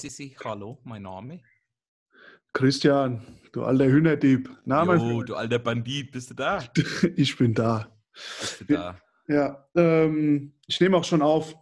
[0.00, 1.42] Sissi, hallo, mein Name.
[2.54, 4.48] Christian, du alter Hühnerdieb.
[4.64, 6.64] Na, mein Jo, du alter Bandit, bist du da?
[7.16, 7.94] Ich bin da.
[8.40, 8.98] Bist du da?
[9.28, 11.54] Ja, ähm, ich nehme auch schon auf.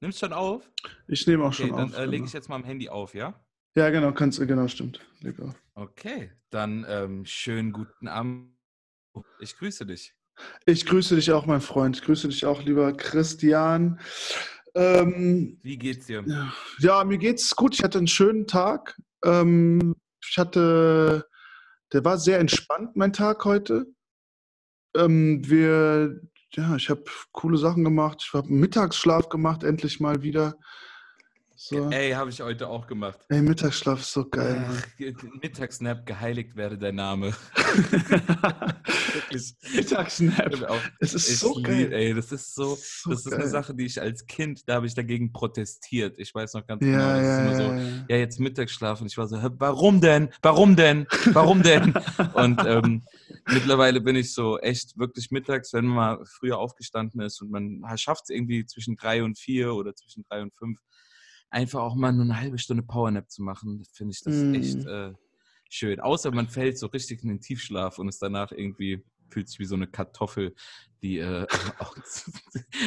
[0.00, 0.70] Nimmst schon auf?
[1.06, 1.98] Ich nehme auch Okay, schon dann auf.
[1.98, 2.26] äh, lege genau.
[2.28, 3.38] ich jetzt mal am Handy auf, ja?
[3.76, 5.00] Ja, genau, kannst du, genau, stimmt.
[5.20, 5.54] Leg auf.
[5.74, 8.56] Okay, dann ähm, schönen guten Abend.
[9.38, 10.14] Ich grüße dich.
[10.64, 11.96] Ich grüße dich auch, mein Freund.
[11.98, 14.00] Ich grüße dich auch, lieber Christian.
[14.74, 16.24] Ähm, Wie geht's dir?
[16.78, 17.74] ja, mir geht's gut.
[17.74, 18.98] Ich hatte einen schönen Tag.
[19.24, 19.94] Ähm,
[20.26, 21.26] ich hatte,
[21.92, 23.86] der war sehr entspannt, mein Tag heute.
[24.96, 26.20] Ähm, wir,
[26.54, 28.24] ja, ich habe coole Sachen gemacht.
[28.26, 30.56] Ich habe Mittagsschlaf gemacht, endlich mal wieder.
[31.62, 31.90] So.
[31.90, 33.18] Ey, habe ich heute auch gemacht.
[33.28, 34.64] Ey, Mittagsschlaf ist so geil.
[34.66, 34.82] Ach,
[35.42, 37.34] Mittagsnap, geheiligt werde dein Name.
[39.12, 39.54] Wirklich.
[39.74, 40.62] Mittagsnap.
[40.70, 41.92] Auch- Es ist so lieb- geil.
[41.92, 43.48] Ey, das ist so, So das ist eine geil.
[43.50, 46.14] Sache, die ich als Kind, da habe ich dagegen protestiert.
[46.18, 48.04] Ich weiß noch ganz Ja, genau, das ist ja, immer so, ja, ja.
[48.08, 49.00] ja, jetzt Mittagsschlaf.
[49.02, 50.30] Und ich war so, "Hä, warum denn?
[50.40, 51.06] Warum denn?
[51.26, 51.92] Warum denn?
[52.34, 53.02] Und ähm,
[53.52, 57.82] mittlerweile bin ich so echt wirklich mittags, wenn man mal früher aufgestanden ist und man
[57.98, 60.78] schafft es irgendwie zwischen drei und vier oder zwischen drei und fünf,
[61.50, 64.54] einfach auch mal nur eine halbe Stunde Powernap zu machen, finde ich das Mm.
[64.54, 65.12] echt äh,
[65.68, 66.00] schön.
[66.00, 69.64] Außer man fällt so richtig in den Tiefschlaf und ist danach irgendwie, fühlt sich wie
[69.64, 70.54] so eine Kartoffel,
[71.02, 71.46] die äh,
[71.78, 71.96] auch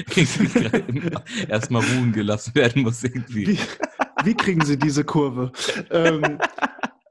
[1.47, 3.47] erstmal ruhen gelassen werden muss irgendwie.
[3.47, 3.59] Wie,
[4.23, 5.51] wie kriegen Sie diese Kurve?
[5.89, 6.39] ähm,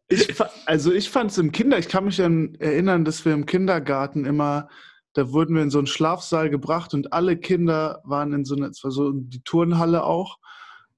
[0.09, 0.35] ich,
[0.67, 4.25] also ich fand es im Kinder, ich kann mich an erinnern, dass wir im Kindergarten
[4.25, 4.69] immer,
[5.15, 8.69] da wurden wir in so einen Schlafsaal gebracht und alle Kinder waren in so einer,
[8.69, 10.39] es war so die Turnhalle auch,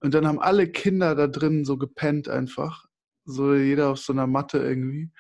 [0.05, 2.85] und dann haben alle Kinder da drin so gepennt einfach.
[3.25, 5.11] So jeder auf so einer Matte irgendwie.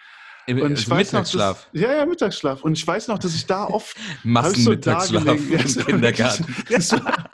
[0.46, 1.70] Im, Und also Mittagsschlaf.
[1.72, 2.62] Dass, ja, ja, Mittagsschlaf.
[2.62, 5.24] Und ich weiß noch, dass ich da oft ich so Massenmittagsschlaf.
[5.24, 6.54] Ja, im Kindergarten.
[6.70, 7.30] Das war,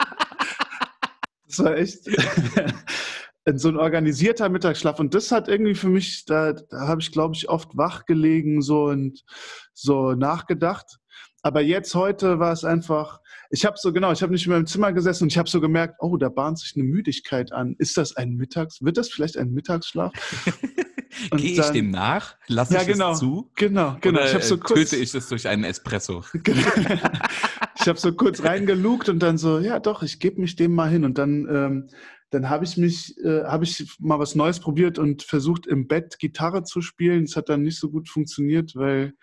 [1.45, 2.05] das war echt
[3.55, 5.01] so ein organisierter Mittagsschlaf.
[5.01, 8.61] Und das hat irgendwie für mich, da, da habe ich, glaube ich, oft wach gelegen
[8.61, 9.25] so und
[9.73, 10.99] so nachgedacht.
[11.43, 14.67] Aber jetzt heute war es einfach, ich habe so genau, ich habe nicht in meinem
[14.67, 17.75] Zimmer gesessen und ich habe so gemerkt, oh, da bahnt sich eine Müdigkeit an.
[17.79, 20.13] Ist das ein Mittags, wird das vielleicht ein Mittagsschlaf?
[21.35, 22.35] Gehe ich dann- dem nach?
[22.47, 23.11] Lasse Ja, ich genau.
[23.11, 23.51] es zu?
[23.55, 24.19] Genau, genau.
[24.19, 26.23] Oder ich habe so äh, kurz, töte ich das durch einen Espresso?
[26.33, 30.89] ich habe so kurz reingelugt und dann so, ja doch, ich gebe mich dem mal
[30.89, 31.03] hin.
[31.03, 31.87] Und dann, ähm,
[32.31, 36.17] dann habe ich mich, äh, habe ich mal was Neues probiert und versucht im Bett
[36.17, 37.25] Gitarre zu spielen.
[37.25, 39.13] Es hat dann nicht so gut funktioniert, weil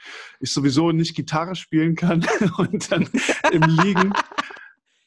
[0.40, 2.24] ich sowieso nicht Gitarre spielen kann
[2.58, 3.08] und dann
[3.50, 4.12] im Liegen.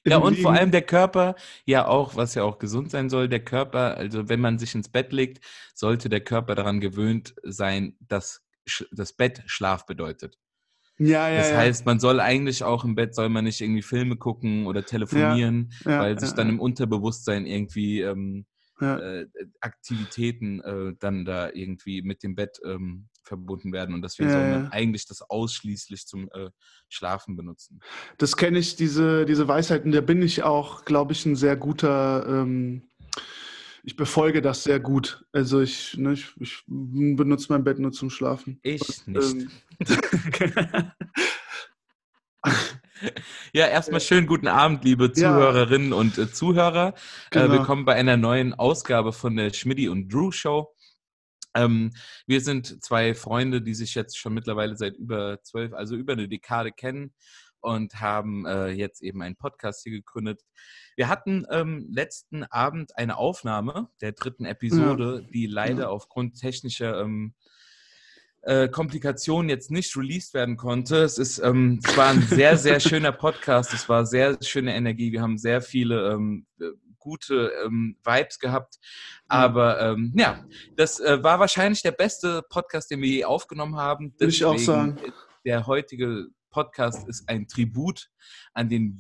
[0.04, 3.30] Ja, im und vor allem der Körper, ja auch, was ja auch gesund sein soll,
[3.30, 5.46] der Körper, also wenn man sich ins Bett legt,
[5.76, 8.42] sollte der Körper daran gewöhnt sein, dass
[8.92, 10.40] das Bett Schlaf bedeutet.
[11.04, 14.18] Ja, ja, Das heißt, man soll eigentlich auch im Bett, soll man nicht irgendwie Filme
[14.18, 18.46] gucken oder telefonieren, weil sich dann im Unterbewusstsein irgendwie ähm,
[18.80, 19.26] äh,
[19.62, 23.94] Aktivitäten äh, dann da irgendwie mit dem Bett ähm, verbunden werden.
[23.96, 24.72] Und deswegen Ja, soll man ja.
[24.72, 26.50] eigentlich das ausschließlich zum äh,
[26.90, 27.80] Schlafen benutzen.
[28.18, 32.26] Das kenne ich, diese, diese Weisheiten, da bin ich auch, glaube ich, ein sehr guter,
[32.28, 32.91] ähm,
[33.84, 35.26] ich befolge das sehr gut.
[35.32, 38.60] Also ich, ne, ich, ich benutze mein Bett nur zum Schlafen.
[38.64, 39.36] Ich nicht.
[39.36, 39.52] Ähm,
[43.54, 45.14] Ja, erstmal schönen guten Abend, liebe Ja.
[45.14, 46.90] Zuhörerinnen und äh, Zuhörer.
[46.90, 47.00] Äh,
[47.32, 47.54] Genau.
[47.54, 50.76] willkommen bei einer neuen Ausgabe von der Schmidti und Drew Show.
[51.56, 51.92] Ähm,
[52.28, 56.30] wir sind zwei Freunde, die sich jetzt schon mittlerweile seit über zwölf, also über eine
[56.30, 57.14] Dekade kennen
[57.60, 60.42] und haben äh, jetzt eben einen Podcast hier gegründet.
[61.02, 65.90] Wir hatten ähm, letzten Abend eine Aufnahme der dritten Episode, die leider Ja.
[65.90, 67.34] aufgrund technischer ähm,
[68.44, 70.98] äh, Komplikationen jetzt nicht released werden konnte.
[70.98, 73.74] Es ist, ähm, es war ein sehr, sehr schöner Podcast.
[73.74, 75.12] Es war sehr schöne Energie.
[75.12, 76.66] Wir haben sehr viele ähm, äh,
[77.00, 78.78] gute ähm, Vibes gehabt.
[79.28, 80.46] Aber ähm, ja,
[80.76, 84.14] das äh, war wahrscheinlich der beste Podcast, den wir je aufgenommen haben.
[84.20, 85.00] Würde ich auch sagen.
[85.00, 85.14] ist
[85.46, 88.12] Der heutige Podcast ist ein Tribut
[88.54, 88.98] an den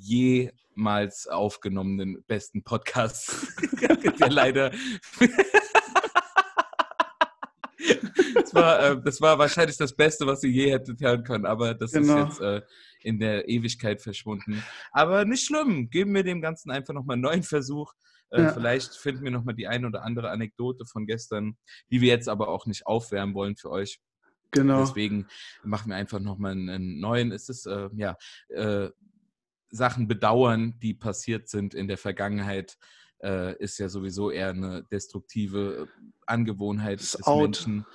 [0.82, 3.36] jemals aufgenommenen besten Podcast,
[4.20, 4.72] der leider
[8.34, 11.76] das, war, äh, das war wahrscheinlich das Beste, was ihr je hättet hören können, aber
[11.76, 12.24] das Genau.
[12.24, 12.62] ist jetzt äh,
[13.02, 14.64] in der Ewigkeit verschwunden.
[14.92, 17.94] Aber nicht schlimm, geben wir dem Ganzen einfach nochmal einen neuen Versuch.
[18.32, 18.54] Äh, Ja.
[18.54, 21.58] Vielleicht finden wir nochmal die eine oder andere Anekdote von gestern,
[21.92, 24.00] die wir jetzt aber auch nicht aufwärmen wollen für euch.
[24.50, 24.80] genau.
[24.82, 25.28] Deswegen
[25.64, 27.32] machen wir einfach nochmal einen, einen neuen.
[27.32, 28.18] Es ist, äh, ja,
[28.50, 28.90] äh,
[29.72, 32.78] Sachen bedauern, die passiert sind in der Vergangenheit,
[33.24, 37.18] äh, ist ja sowieso eher eine destruktive äh, Angewohnheit des.
[37.26, 37.86] Menschen,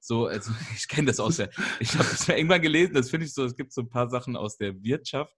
[0.00, 1.50] So, also ich kenne das aus der,
[1.80, 4.08] ich habe das mal irgendwann gelesen, das finde ich so, es gibt so ein paar
[4.08, 5.34] Sachen aus der Wirtschaft,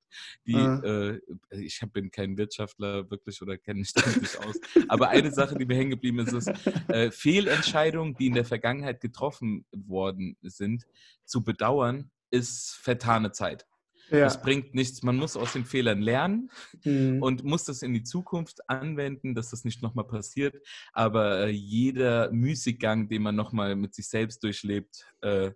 [0.46, 1.14] die, äh.
[1.14, 4.56] Äh, ich hab, bin kein Wirtschaftler wirklich oder kenne mich da nicht aus,
[4.88, 6.48] aber eine Sache, die mir hängen geblieben ist, ist
[6.88, 10.86] äh, Fehlentscheidungen, die in der Vergangenheit getroffen worden sind,
[11.24, 13.66] zu bedauern, ist vertane Zeit.
[14.10, 14.20] Ja.
[14.20, 15.02] Das bringt nichts.
[15.02, 16.50] Man muss aus den Fehlern lernen
[16.84, 17.22] mhm.
[17.22, 20.56] und muss das in die Zukunft anwenden, dass das nicht nochmal passiert.
[20.92, 25.52] Aber äh, jeder Müßiggang, den man nochmal mit sich selbst durchlebt, äh,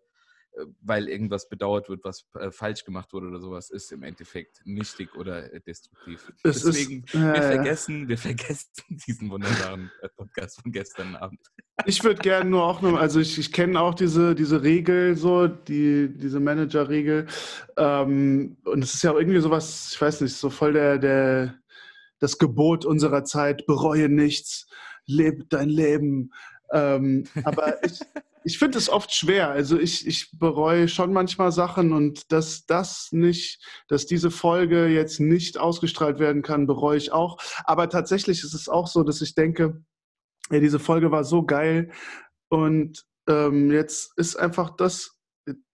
[0.81, 5.14] weil irgendwas bedauert wird, was äh, falsch gemacht wurde oder sowas, ist im Endeffekt nichtig
[5.16, 6.32] oder äh, destruktiv.
[6.43, 8.70] Es Deswegen, ist, äh, wir, vergessen, wir vergessen
[9.06, 11.40] diesen wunderbaren äh, Podcast von gestern Abend.
[11.87, 15.49] Ich würde gerne nur auch noch, also ich, ich kenne auch diese, diese Regel so,
[15.49, 17.26] die, diese Manager-Regel.
[17.78, 21.54] Ähm, und es ist ja auch irgendwie sowas, ich weiß nicht, so voll der, der,
[22.19, 24.66] das Gebot unserer Zeit, bereue nichts,
[25.06, 26.32] lebe dein Leben.
[26.72, 28.00] Ähm, aber ich,
[28.44, 29.50] ich finde es oft schwer.
[29.50, 35.20] Also ich, ich bereue schon manchmal Sachen und dass das nicht, dass diese Folge jetzt
[35.20, 37.38] nicht ausgestrahlt werden kann, bereue ich auch.
[37.64, 39.82] Aber tatsächlich ist es auch so, dass ich denke,
[40.50, 41.90] ja, diese Folge war so geil
[42.48, 45.16] und ähm, jetzt ist einfach das,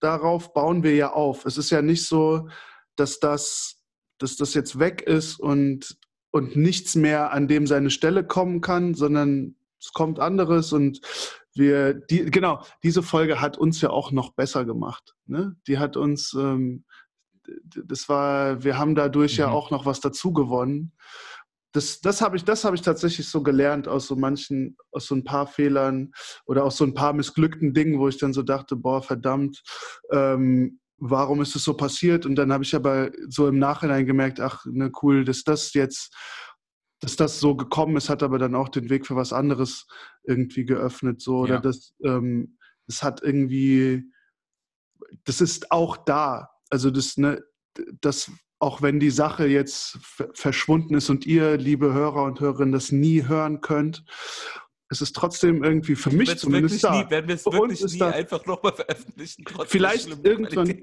[0.00, 1.44] darauf bauen wir ja auf.
[1.46, 2.48] Es ist ja nicht so,
[2.96, 3.82] dass das,
[4.18, 5.98] dass das jetzt weg ist und,
[6.30, 11.00] und nichts mehr an dem seine Stelle kommen kann, sondern es kommt anderes und
[11.58, 15.14] wir, die, genau, diese Folge hat uns ja auch noch besser gemacht.
[15.26, 15.56] Ne?
[15.66, 16.84] Die hat uns, ähm,
[17.64, 19.40] das war, wir haben dadurch mhm.
[19.40, 20.92] ja auch noch was dazu gewonnen.
[21.72, 25.24] Das, das habe ich, das ich tatsächlich so gelernt aus so manchen, aus so ein
[25.24, 26.12] paar Fehlern
[26.46, 29.62] oder aus so ein paar missglückten Dingen, wo ich dann so dachte, boah, verdammt,
[30.10, 32.26] ähm, warum ist es so passiert?
[32.26, 36.14] Und dann habe ich aber so im Nachhinein gemerkt, ach, ne, cool, dass das jetzt
[37.00, 39.86] dass das so gekommen ist, hat aber dann auch den Weg für was anderes
[40.24, 41.20] irgendwie geöffnet.
[41.20, 41.60] So, oder ja.
[41.60, 44.04] das, ähm, das hat irgendwie,
[45.24, 46.50] das ist auch da.
[46.70, 47.42] Also das, ne,
[48.00, 49.98] das, auch wenn die Sache jetzt
[50.34, 54.04] verschwunden ist und ihr, liebe Hörer und Hörerinnen, das nie hören könnt
[54.90, 57.02] es ist trotzdem irgendwie für mich Wenn's zumindest da.
[57.02, 58.10] Nie, werden wir es wirklich nie da.
[58.10, 59.44] einfach nochmal veröffentlichen?
[59.66, 60.74] Vielleicht irgendwann,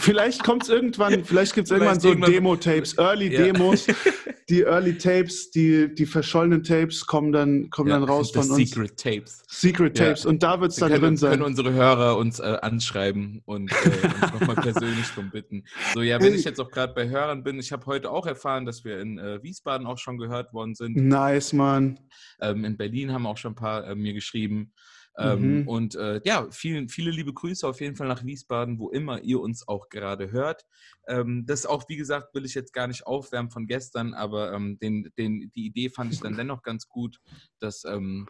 [0.00, 3.86] vielleicht kommt es irgendwann, vielleicht gibt es irgendwann so Demo-Tapes, Early-Demos.
[3.86, 3.94] Ja.
[4.50, 8.56] Die Early-Tapes, die, die verschollenen Tapes kommen dann, kommen ja, dann raus von uns.
[8.56, 9.44] Secret Tapes.
[9.46, 10.24] Secret Tapes.
[10.24, 10.30] Ja.
[10.30, 11.30] Und da wird es dann, dann drin sein.
[11.30, 15.62] können unsere Hörer uns äh, anschreiben und äh, uns nochmal persönlich drum bitten.
[15.94, 18.66] So, ja, wenn ich jetzt auch gerade bei Hörern bin, ich habe heute auch erfahren,
[18.66, 20.96] dass wir in äh, Wiesbaden auch schon gehört worden sind.
[20.96, 22.00] Nice, Mann.
[22.40, 24.72] Ähm, in Berlin Berlin haben auch schon ein paar äh, mir geschrieben.
[25.18, 25.68] Ähm, mhm.
[25.68, 29.40] Und äh, ja, vielen, viele liebe Grüße auf jeden Fall nach Wiesbaden, wo immer ihr
[29.40, 30.64] uns auch gerade hört.
[31.08, 34.78] Ähm, das auch, wie gesagt, will ich jetzt gar nicht aufwärmen von gestern, aber ähm,
[34.78, 37.18] den, den, die Idee fand ich dann dennoch ganz gut.
[37.58, 38.28] Das ähm,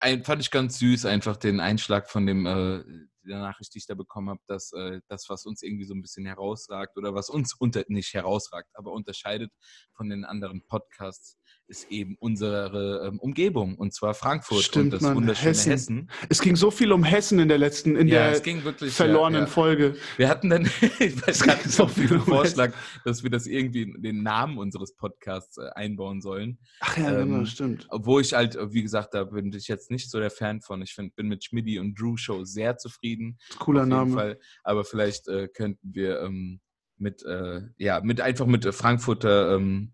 [0.00, 2.82] ein, fand ich ganz süß, einfach den Einschlag von dem äh,
[3.26, 6.02] der Nachricht, die ich da bekommen habe, dass äh, das, was uns irgendwie so ein
[6.02, 9.52] bisschen herausragt oder was uns unter, nicht herausragt, aber unterscheidet
[9.94, 11.36] von den anderen Podcasts,
[11.68, 15.70] ist eben unsere ähm, Umgebung und zwar Frankfurt Stimmt, und das Mann, wunderschöne Hessen.
[15.70, 16.10] Hessen.
[16.28, 19.46] Es ging so viel um Hessen in der letzten, in ja, der wirklich, verlorenen ja,
[19.46, 19.52] ja.
[19.52, 19.96] Folge.
[20.16, 20.64] Wir hatten dann,
[20.98, 23.00] ich weiß gar nicht, so viel um Vorschlag, Hessen.
[23.04, 26.58] dass wir das irgendwie in den Namen unseres Podcasts äh, einbauen sollen.
[26.80, 27.86] Ach ja, ähm, genau, stimmt.
[27.90, 30.82] Obwohl ich halt, wie gesagt, da bin ich jetzt nicht so der Fan von.
[30.82, 33.38] Ich find, bin mit Schmidti und Drew Show sehr zufrieden.
[33.58, 34.12] Cooler Name.
[34.12, 34.38] Fall.
[34.62, 36.60] Aber vielleicht äh, könnten wir ähm,
[36.98, 39.92] mit, äh, ja, mit einfach mit Frankfurter ähm,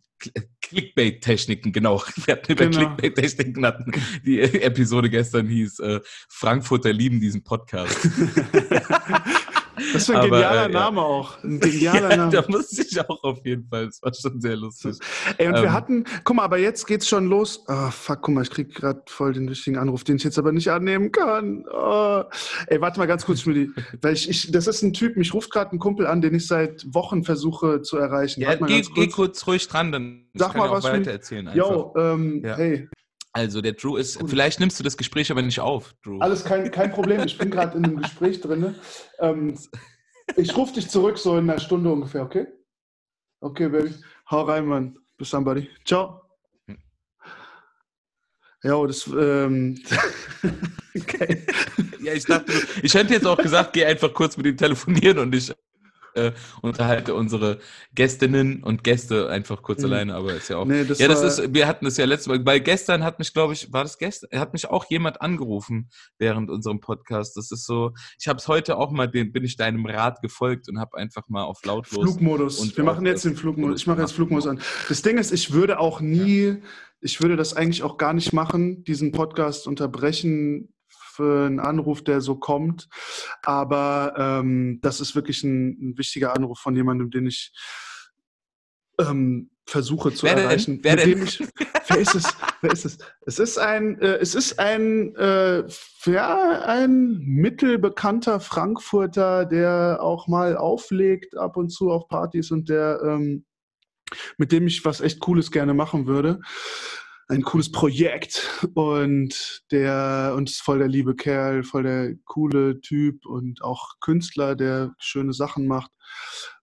[0.72, 2.02] Clickbait-Techniken, genau.
[2.24, 2.78] Wir hatten über genau.
[2.78, 3.92] Clickbait-Techniken hatten.
[4.24, 8.08] Die Episode gestern hieß äh, Frankfurter lieben diesen Podcast.
[9.76, 11.02] Das ist ein genialer Aber, äh, Name ja.
[11.02, 11.44] auch.
[11.44, 12.32] Ein genialer ja, Name.
[12.32, 13.86] Da musste ich auch auf jeden Fall.
[13.86, 14.98] Das war schon sehr lustig.
[15.38, 17.64] Ey, und ähm, wir hatten, guck mal, aber jetzt geht's schon los.
[17.68, 20.52] Oh, fuck, guck mal, ich krieg gerade voll den richtigen Anruf, den ich jetzt aber
[20.52, 21.64] nicht annehmen kann.
[21.72, 22.22] Oh.
[22.66, 23.70] Ey, warte mal ganz kurz, Schmidt.
[24.00, 26.46] Weil ich, ich, das ist ein Typ, mich ruft gerade ein Kumpel an, den ich
[26.46, 28.40] seit Wochen versuche zu erreichen.
[28.40, 28.94] Ja, geh, kurz.
[28.94, 30.84] geh kurz ruhig dran, dann Sag mal was.
[30.84, 31.50] Weiter erzählen.
[31.54, 32.56] Jo, ähm, ja.
[32.56, 32.88] hey.
[33.32, 36.18] Also der Drew ist, vielleicht nimmst du das Gespräch aber nicht auf, Drew.
[36.20, 38.74] Alles kein, kein Problem, ich bin gerade in einem Gespräch drin.
[39.20, 39.58] Ähm,
[40.36, 42.46] ich rufe dich zurück so in einer Stunde ungefähr, okay?
[43.40, 43.94] Okay, Baby.
[44.30, 44.98] Hau rein, Mann.
[45.16, 45.68] Bis dann, Buddy.
[45.84, 46.20] Ciao.
[48.62, 49.06] Ja, das.
[49.08, 49.82] Ähm,
[50.96, 51.44] okay.
[52.00, 55.34] ja, ich dachte, ich hätte jetzt auch gesagt, geh einfach kurz mit ihm telefonieren und
[55.34, 55.52] ich
[56.14, 57.58] äh, unterhalte unsere
[57.94, 59.86] Gästinnen und Gäste einfach kurz mhm.
[59.86, 60.64] alleine, aber ist ja auch.
[60.64, 63.32] Nee, das ja, das ist, wir hatten es ja letztes Mal, weil gestern hat mich,
[63.32, 67.36] glaube ich, war das gestern, hat mich auch jemand angerufen während unserem Podcast.
[67.36, 70.68] Das ist so, ich habe es heute auch mal, den, bin ich deinem Rat gefolgt
[70.68, 72.02] und habe einfach mal auf lautlos.
[72.02, 72.58] Flugmodus.
[72.60, 73.80] Und wir machen jetzt den Flugmodus.
[73.80, 74.60] Ich mache jetzt Flugmodus an.
[74.88, 76.56] Das Ding ist, ich würde auch nie,
[77.00, 80.72] ich würde das eigentlich auch gar nicht machen, diesen Podcast unterbrechen
[81.12, 82.88] für einen Anruf, der so kommt.
[83.42, 87.52] Aber ähm, das ist wirklich ein, ein, wichtiger Anruf von jemandem, den ich
[88.98, 90.82] ähm, versuche zu wer erreichen.
[90.82, 90.98] Denn?
[90.98, 91.22] Wer, denn?
[91.22, 91.40] Ich,
[91.88, 92.24] wer ist es?
[92.60, 92.98] Wer ist es?
[93.26, 95.64] Es ist ein, äh, es ist ein, äh,
[96.06, 103.00] ja, ein mittelbekannter Frankfurter, der auch mal auflegt ab und zu auf Partys und der,
[103.04, 103.44] ähm,
[104.36, 106.40] mit dem ich was echt Cooles gerne machen würde.
[107.32, 113.24] Ein cooles Projekt und der und ist voll der liebe Kerl, voll der coole Typ
[113.24, 115.90] und auch Künstler, der schöne Sachen macht.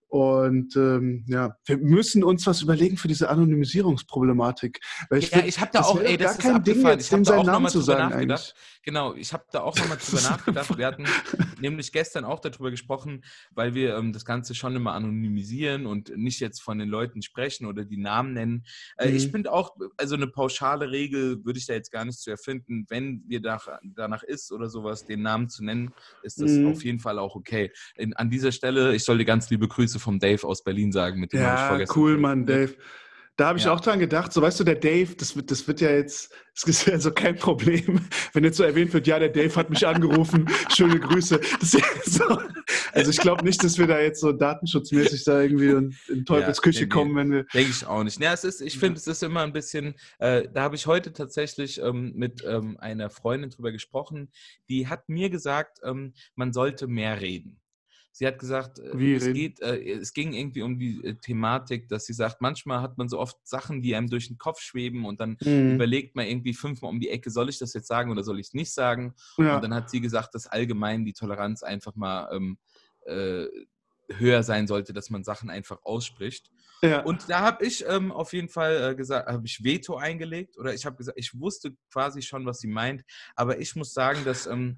[0.09, 4.79] Und ähm, ja, wir müssen uns was überlegen für diese Anonymisierungsproblematik.
[5.09, 7.45] Weil ich ja, ich habe da auch, ey, das ist kein Ding, jetzt da auch
[7.45, 8.55] nochmal drüber nachgedacht.
[8.55, 8.79] Eigentlich.
[8.83, 10.77] Genau, ich habe da auch nochmal drüber nachgedacht.
[10.79, 11.05] Wir hatten
[11.61, 16.39] nämlich gestern auch darüber gesprochen, weil wir ähm, das Ganze schon immer anonymisieren und nicht
[16.39, 18.65] jetzt von den Leuten sprechen oder die Namen nennen.
[18.97, 19.15] Äh, mhm.
[19.15, 22.87] Ich finde auch, also eine pauschale Regel würde ich da jetzt gar nicht zu erfinden.
[22.89, 26.71] Wenn dir danach, danach ist oder sowas, den Namen zu nennen, ist das mhm.
[26.71, 27.71] auf jeden Fall auch okay.
[27.95, 31.19] In, an dieser Stelle, ich soll dir ganz liebe Grüße vom Dave aus Berlin sagen,
[31.19, 31.93] mit dem ja, ich vergessen.
[31.95, 32.75] Cool, Mann, Dave.
[33.39, 33.71] Da habe ich ja.
[33.71, 36.63] auch dran gedacht, so weißt du, der Dave, das wird, das wird ja jetzt, es
[36.65, 38.01] ist ja so kein Problem,
[38.33, 41.39] wenn jetzt so erwähnt wird, ja, der Dave hat mich angerufen, schöne Grüße.
[41.61, 42.37] Ja so,
[42.91, 46.81] also ich glaube nicht, dass wir da jetzt so datenschutzmäßig da irgendwie in, in Teufelsküche
[46.81, 47.43] ja, nee, kommen, wenn wir.
[47.45, 48.19] Denke ich auch nicht.
[48.19, 51.13] Ja, es ist, ich finde, es ist immer ein bisschen, äh, da habe ich heute
[51.13, 54.33] tatsächlich ähm, mit ähm, einer Freundin drüber gesprochen,
[54.67, 57.57] die hat mir gesagt, ähm, man sollte mehr reden.
[58.11, 61.87] Sie hat gesagt, äh, Wie es, geht, äh, es ging irgendwie um die äh, Thematik,
[61.87, 65.05] dass sie sagt, manchmal hat man so oft Sachen, die einem durch den Kopf schweben
[65.05, 65.75] und dann mhm.
[65.75, 68.47] überlegt man irgendwie fünfmal um die Ecke, soll ich das jetzt sagen oder soll ich
[68.47, 69.13] es nicht sagen?
[69.37, 69.55] Ja.
[69.55, 72.57] Und dann hat sie gesagt, dass allgemein die Toleranz einfach mal ähm,
[73.05, 73.45] äh,
[74.11, 76.51] höher sein sollte, dass man Sachen einfach ausspricht.
[76.81, 77.01] Ja.
[77.01, 80.73] Und da habe ich ähm, auf jeden Fall äh, gesagt, habe ich Veto eingelegt oder
[80.73, 83.03] ich habe gesagt, ich wusste quasi schon, was sie meint,
[83.35, 84.77] aber ich muss sagen, dass, ähm,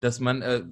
[0.00, 0.64] dass man, äh,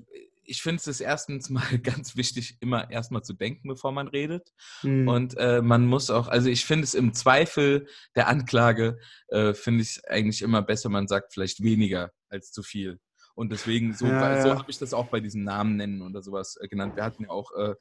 [0.49, 4.53] ich finde es erstens mal ganz wichtig, immer erstmal zu denken, bevor man redet.
[4.83, 5.09] Mhm.
[5.09, 7.87] Und äh, man muss auch, also ich finde es im Zweifel
[8.17, 12.99] der Anklage, äh, finde ich eigentlich immer besser, man sagt vielleicht weniger als zu viel.
[13.35, 16.59] Und deswegen, so, ja, so habe ich das auch bei diesem Namen nennen oder sowas
[16.61, 16.97] äh, genannt.
[16.97, 17.75] Wir hatten ja auch äh,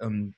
[0.00, 0.34] ähm,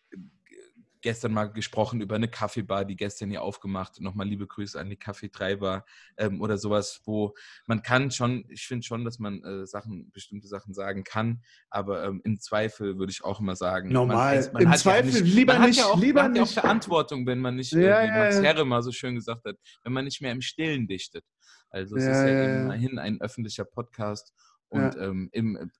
[1.04, 4.00] gestern mal gesprochen über eine Kaffeebar, die gestern hier aufgemacht.
[4.00, 5.84] Nochmal liebe Grüße an die Kaffeetreiber
[6.16, 7.34] ähm, oder sowas, wo
[7.66, 12.04] man kann schon, ich finde schon, dass man äh, Sachen, bestimmte Sachen sagen kann, aber
[12.04, 13.92] ähm, im Zweifel würde ich auch immer sagen.
[13.92, 14.40] Normal.
[14.40, 15.78] Man, man Im Zweifel ja nicht, lieber nicht.
[15.78, 16.36] Ja auch, lieber nicht.
[16.38, 19.44] ja auch Verantwortung, wenn man nicht, ja, äh, wie Max Herre mal so schön gesagt
[19.44, 21.24] hat, wenn man nicht mehr im Stillen dichtet.
[21.68, 24.32] Also es ist ja, immerhin ein öffentlicher Podcast
[24.68, 25.70] und ähm, im,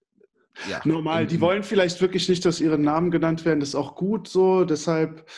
[0.69, 3.61] ja, Normal, die wollen vielleicht wirklich nicht, dass ihre Namen genannt werden.
[3.61, 4.65] Das ist auch gut so.
[4.65, 5.29] Deshalb,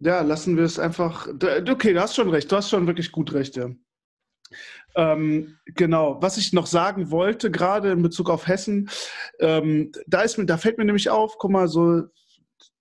[0.00, 1.28] ja, lassen wir es einfach.
[1.28, 2.50] Okay, du hast schon recht.
[2.50, 3.70] Du hast schon wirklich gut recht, ja.
[4.94, 8.88] Ähm, genau, was ich noch sagen wollte, gerade in Bezug auf Hessen,
[9.38, 12.04] ähm, da, ist, da fällt mir nämlich auf, guck mal, so,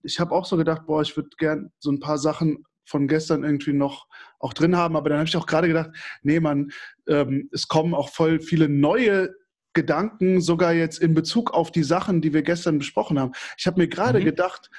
[0.03, 3.43] ich habe auch so gedacht, boah, ich würde gern so ein paar Sachen von gestern
[3.43, 4.07] irgendwie noch
[4.39, 5.91] auch drin haben, aber dann habe ich auch gerade gedacht,
[6.23, 6.71] nee, man,
[7.07, 9.35] ähm, es kommen auch voll viele neue
[9.73, 13.33] Gedanken, sogar jetzt in Bezug auf die Sachen, die wir gestern besprochen haben.
[13.57, 14.25] Ich habe mir gerade mhm.
[14.25, 14.69] gedacht,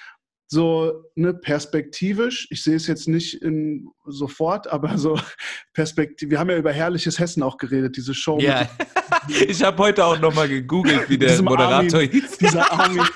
[0.51, 5.21] so ne, perspektivisch, ich sehe es jetzt nicht in, sofort, aber so
[5.75, 6.31] perspektiv.
[6.31, 8.39] Wir haben ja über herrliches Hessen auch geredet, diese Show.
[8.41, 8.69] Ja,
[9.29, 12.39] ich habe heute auch nochmal gegoogelt, wie der Moderator Armin, hieß.
[12.39, 13.03] Dieser Armin.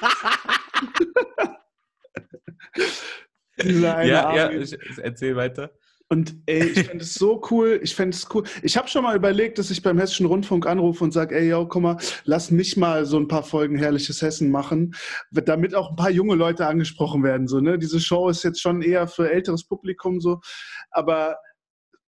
[3.63, 4.63] dieser ja, Armin.
[4.63, 5.73] ja, erzähl weiter.
[6.13, 7.81] Und ey, ich fände es so cool.
[7.83, 8.45] Ich fände es cool.
[8.63, 11.67] Ich habe schon mal überlegt, dass ich beim Hessischen Rundfunk anrufe und sage, ey, yo,
[11.67, 14.95] guck mal, lass mich mal so ein paar Folgen Herrliches Hessen machen,
[15.31, 17.49] damit auch ein paar junge Leute angesprochen werden.
[17.49, 17.79] So, ne?
[17.79, 20.43] Diese Show ist jetzt schon eher für älteres Publikum so,
[20.91, 21.39] aber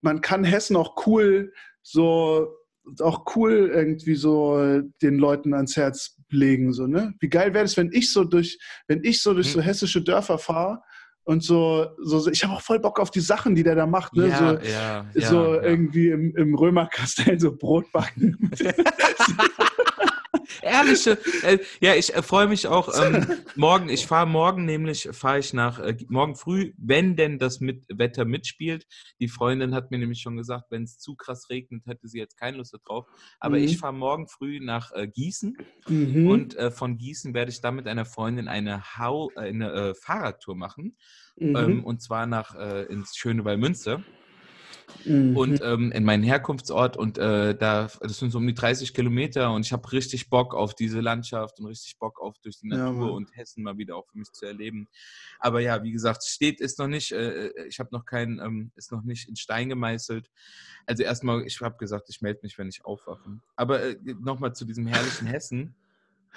[0.02, 2.50] man kann Hessen auch cool so
[3.00, 7.78] auch cool irgendwie so den Leuten ans Herz legen so ne wie geil wäre es
[7.78, 9.54] wenn ich so durch wenn ich so durch hm.
[9.54, 10.82] so hessische Dörfer fahre
[11.26, 14.14] und so, so ich habe auch voll Bock auf die Sachen, die der da macht.
[14.16, 14.28] Ne?
[14.28, 18.52] Ja, so ja, so ja, irgendwie im, im Römerkastell so Brot backen.
[20.62, 23.90] Ehrliche, äh, ja, ich äh, freue mich auch ähm, morgen.
[23.90, 28.26] Ich fahre morgen nämlich, fahre ich nach, äh, morgen früh, wenn denn das mit, Wetter
[28.26, 28.86] mitspielt.
[29.20, 32.38] Die Freundin hat mir nämlich schon gesagt, wenn es zu krass regnet, hätte sie jetzt
[32.38, 33.08] keine Lust drauf.
[33.40, 33.64] Aber mhm.
[33.64, 35.58] ich fahre morgen früh nach äh, Gießen
[35.88, 36.28] mhm.
[36.28, 40.56] und äh, von Gießen werde ich dann mit einer Freundin eine, Hau, äh, eine Fahrradtour
[40.56, 40.98] machen.
[41.36, 41.56] Mhm.
[41.56, 42.56] Ähm, und zwar nach
[42.90, 44.04] ins schöne Wallmünster.
[45.06, 45.36] Mhm.
[45.36, 49.52] Und ähm, in meinen Herkunftsort und äh, da, das sind so um die 30 Kilometer
[49.52, 53.08] und ich habe richtig Bock auf diese Landschaft und richtig Bock auf durch die Natur
[53.08, 54.88] ja, und Hessen mal wieder auch für mich zu erleben.
[55.40, 58.72] Aber ja, wie gesagt, steht ist noch nicht, äh, äh ich habe noch keinen, ähm,
[58.76, 60.30] ist noch nicht in Stein gemeißelt.
[60.86, 63.40] Also erstmal, ich habe gesagt, ich melde mich, wenn ich aufwache.
[63.56, 65.76] Aber äh, nochmal zu diesem herrlichen Hessen.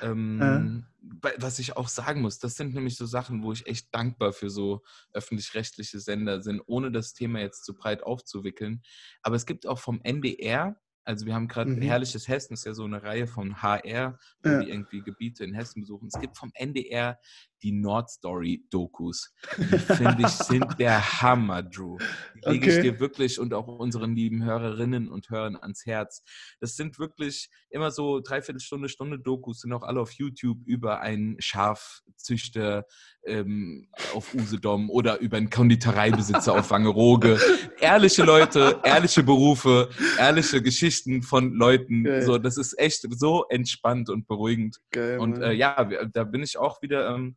[0.00, 0.84] Ähm,
[1.22, 1.30] äh.
[1.38, 4.50] Was ich auch sagen muss, das sind nämlich so Sachen, wo ich echt dankbar für
[4.50, 8.82] so öffentlich-rechtliche Sender bin, ohne das Thema jetzt zu breit aufzuwickeln.
[9.22, 10.76] Aber es gibt auch vom NDR
[11.06, 11.82] also wir haben gerade mhm.
[11.82, 14.62] Herrliches Hessen, ist ja so eine Reihe von HR, wo ja.
[14.62, 16.08] die irgendwie Gebiete in Hessen besuchen.
[16.12, 17.20] Es gibt vom NDR
[17.62, 19.32] die Nordstory-Dokus.
[19.58, 21.98] Die finde ich sind der Hammer, Drew.
[22.34, 22.76] Die lege okay.
[22.76, 26.22] ich dir wirklich und auch unseren lieben Hörerinnen und Hörern ans Herz.
[26.60, 31.00] Das sind wirklich immer so dreiviertel Stunde, Stunde Dokus, sind auch alle auf YouTube über
[31.00, 32.86] einen Schafzüchter
[33.24, 37.38] ähm, auf Usedom oder über einen Konditoreibesitzer auf Wangerooge.
[37.80, 42.04] Ehrliche Leute, ehrliche Berufe, ehrliche Geschichten von Leuten.
[42.04, 42.22] Geil.
[42.22, 44.78] So, das ist echt so entspannt und beruhigend.
[44.90, 47.36] Geil, und äh, ja, da bin ich auch wieder ähm,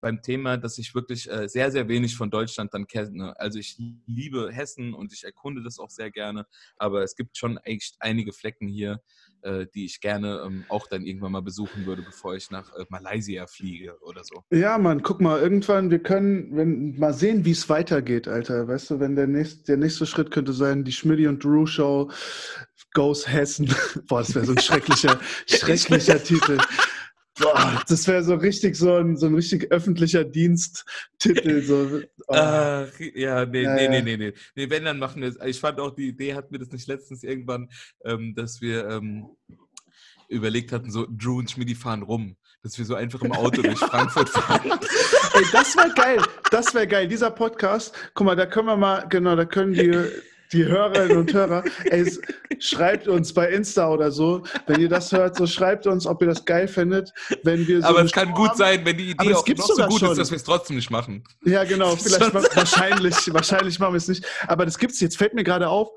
[0.00, 3.38] beim Thema, dass ich wirklich äh, sehr, sehr wenig von Deutschland dann kenne.
[3.38, 3.76] Also ich
[4.06, 8.32] liebe Hessen und ich erkunde das auch sehr gerne, aber es gibt schon echt einige
[8.32, 9.00] Flecken hier,
[9.42, 12.84] äh, die ich gerne ähm, auch dann irgendwann mal besuchen würde, bevor ich nach äh,
[12.88, 14.42] Malaysia fliege oder so.
[14.50, 18.68] Ja, Mann, guck mal, irgendwann, wir können wenn, mal sehen, wie es weitergeht, Alter.
[18.68, 22.10] Weißt du, wenn der nächste, der nächste Schritt könnte sein, die Schmidti und Drew Show
[22.94, 23.72] Goes Hessen.
[24.08, 26.58] Boah, das wäre so ein schrecklicher, schrecklicher Titel.
[27.38, 31.62] Boah, das wäre so richtig so ein, so ein richtig öffentlicher Diensttitel.
[31.62, 32.00] So.
[32.26, 32.34] Oh.
[32.34, 33.90] Ach, ja, nee, ja, nee, ja.
[33.90, 34.32] nee, nee, nee.
[34.54, 35.38] Nee, wenn, dann machen wir es.
[35.44, 37.70] Ich fand auch, die Idee hatten wir das nicht letztens irgendwann,
[38.04, 39.26] ähm, dass wir ähm,
[40.28, 42.36] überlegt hatten, so Drew und Schmidi fahren rum.
[42.62, 44.72] Dass wir so einfach im Auto durch Frankfurt fahren.
[45.34, 46.22] Ey, das wäre geil.
[46.50, 47.08] Das wäre geil.
[47.08, 50.06] Dieser Podcast, guck mal, da können wir mal, genau, da können die
[50.52, 52.10] die Hörerinnen und Hörer, ey,
[52.58, 56.28] schreibt uns bei Insta oder so, wenn ihr das hört, so schreibt uns, ob ihr
[56.28, 57.12] das geil findet,
[57.42, 60.00] wenn wir so Aber es kann gut sein, wenn die Idee auch noch so gut
[60.00, 60.12] schon.
[60.12, 61.24] ist, dass wir es trotzdem nicht machen.
[61.44, 64.24] Ja, genau, vielleicht wahrscheinlich, wahrscheinlich machen wir es nicht.
[64.46, 65.90] Aber das gibt's, jetzt fällt mir gerade auf,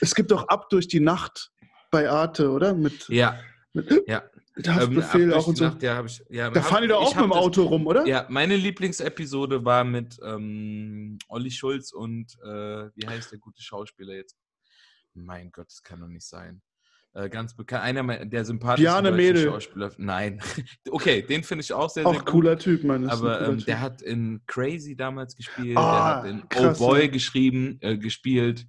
[0.00, 1.50] es gibt doch ab durch die Nacht
[1.90, 2.74] bei Arte, oder?
[2.74, 3.38] Mit, ja.
[3.72, 4.22] Mit, ja.
[4.66, 5.64] Haftbefehl ähm, auch und so.
[5.64, 8.06] Nacht, ja, ich, ja, da fahren die doch auch mit dem Auto das, rum, oder?
[8.06, 14.14] Ja, meine Lieblingsepisode war mit ähm, Olli Schulz und äh, wie heißt der gute Schauspieler
[14.14, 14.36] jetzt?
[15.14, 16.62] Mein Gott, das kann doch nicht sein.
[17.14, 19.46] Äh, ganz bekannt, einer der sympathischsten Mädel.
[19.46, 19.90] Schauspieler.
[19.96, 20.40] Nein.
[20.90, 23.08] okay, den finde ich auch sehr, sehr auch cooler Typ, Mann.
[23.08, 27.08] Aber ähm, der hat in Crazy damals gespielt, oh, der hat in krass, Oh Boy
[27.08, 28.66] geschrieben, äh, gespielt.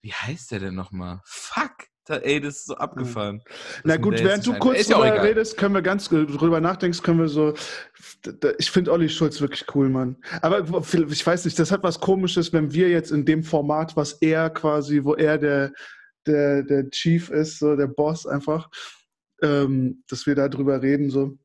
[0.00, 1.20] Wie heißt der denn nochmal?
[1.24, 1.77] Fuck!
[2.16, 3.42] Ey, das ist so abgefahren.
[3.84, 7.54] Na gut, während du kurz drüber redest, können wir ganz drüber nachdenken, können wir so.
[8.58, 10.16] Ich finde Olli Schulz wirklich cool, Mann.
[10.42, 14.14] Aber ich weiß nicht, das hat was Komisches, wenn wir jetzt in dem Format, was
[14.14, 15.72] er quasi, wo er der,
[16.26, 18.68] der, der Chief ist, so der Boss einfach,
[19.42, 21.38] ähm, dass wir da drüber reden, so.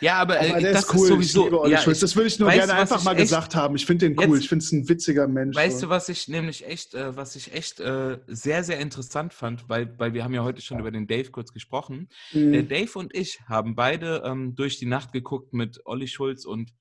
[0.00, 1.00] Ja, aber, aber äh, der das ist cool.
[1.20, 3.76] Ist sowieso, ja, ich, das würde ich nur gerne einfach mal echt, gesagt haben.
[3.76, 4.34] Ich finde den cool.
[4.34, 5.54] Jetzt, ich finde es ein witziger Mensch.
[5.54, 5.86] Weißt so.
[5.86, 9.98] du, was ich nämlich echt, äh, was ich echt äh, sehr, sehr interessant fand, weil,
[9.98, 12.08] weil wir haben ja heute schon über den Dave kurz gesprochen.
[12.32, 12.52] Mhm.
[12.52, 16.72] Der Dave und ich haben beide ähm, durch die Nacht geguckt mit Olli Schulz und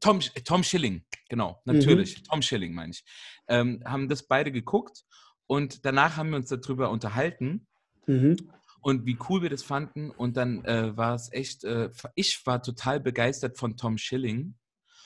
[0.00, 1.04] Tom, Tom Schilling.
[1.28, 2.18] Genau, natürlich.
[2.18, 2.24] Mhm.
[2.24, 3.04] Tom Schilling meine ich.
[3.46, 5.04] Ähm, haben das beide geguckt
[5.46, 7.66] und danach haben wir uns darüber unterhalten.
[8.06, 8.36] Mhm
[8.80, 10.10] und wie cool wir das fanden.
[10.10, 14.54] Und dann äh, war es echt, äh, ich war total begeistert von Tom Schilling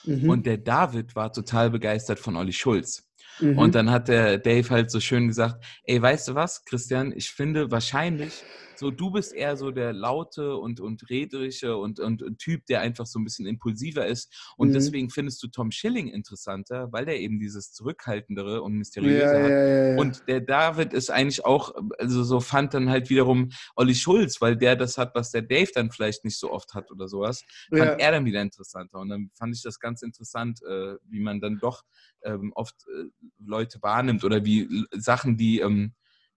[0.05, 0.29] mhm.
[0.29, 3.09] und der David war total begeistert von Olli Schulz.
[3.39, 3.57] Mhm.
[3.57, 7.31] Und dann hat der Dave halt so schön gesagt, ey, weißt du was, Christian, ich
[7.31, 8.43] finde wahrscheinlich
[8.83, 12.81] so, du bist eher so der laute und, und redrische und, und, und Typ, der
[12.81, 14.53] einfach so ein bisschen impulsiver ist.
[14.57, 14.73] Und mhm.
[14.73, 19.49] deswegen findest du Tom Schilling interessanter, weil der eben dieses Zurückhaltendere und Mysteriöse ja, hat.
[19.49, 23.95] Ja, ja, und der David ist eigentlich auch, also so fand dann halt wiederum Olli
[23.95, 27.07] Schulz, weil der das hat, was der Dave dann vielleicht nicht so oft hat oder
[27.07, 28.99] sowas, fand er dann wieder interessanter.
[28.99, 31.83] Und dann fand ich das ganz interessant, äh, wie man dann doch
[32.23, 33.05] ähm, oft äh,
[33.39, 35.93] Leute wahrnimmt oder wie Sachen, die ähm,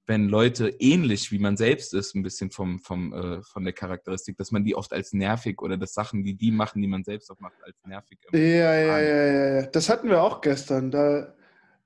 [0.07, 4.37] wenn Leute ähnlich wie man selbst ist, ein bisschen vom, vom, äh, von der Charakteristik,
[4.37, 7.31] dass man die oft als nervig oder das Sachen, die die machen, die man selbst
[7.31, 8.19] auch macht, als nervig.
[8.33, 9.67] Ja, ja, ja, ja, ja.
[9.67, 10.91] Das hatten wir auch gestern.
[10.91, 11.35] Da,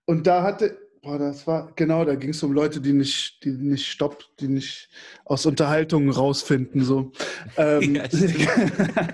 [0.04, 3.52] und da hatte, boah, das war, genau, da ging es um Leute, die nicht, die
[3.52, 4.90] nicht stoppt, die nicht
[5.24, 6.85] aus Unterhaltungen rausfinden.
[6.85, 7.12] So.
[7.56, 8.04] ähm, ja,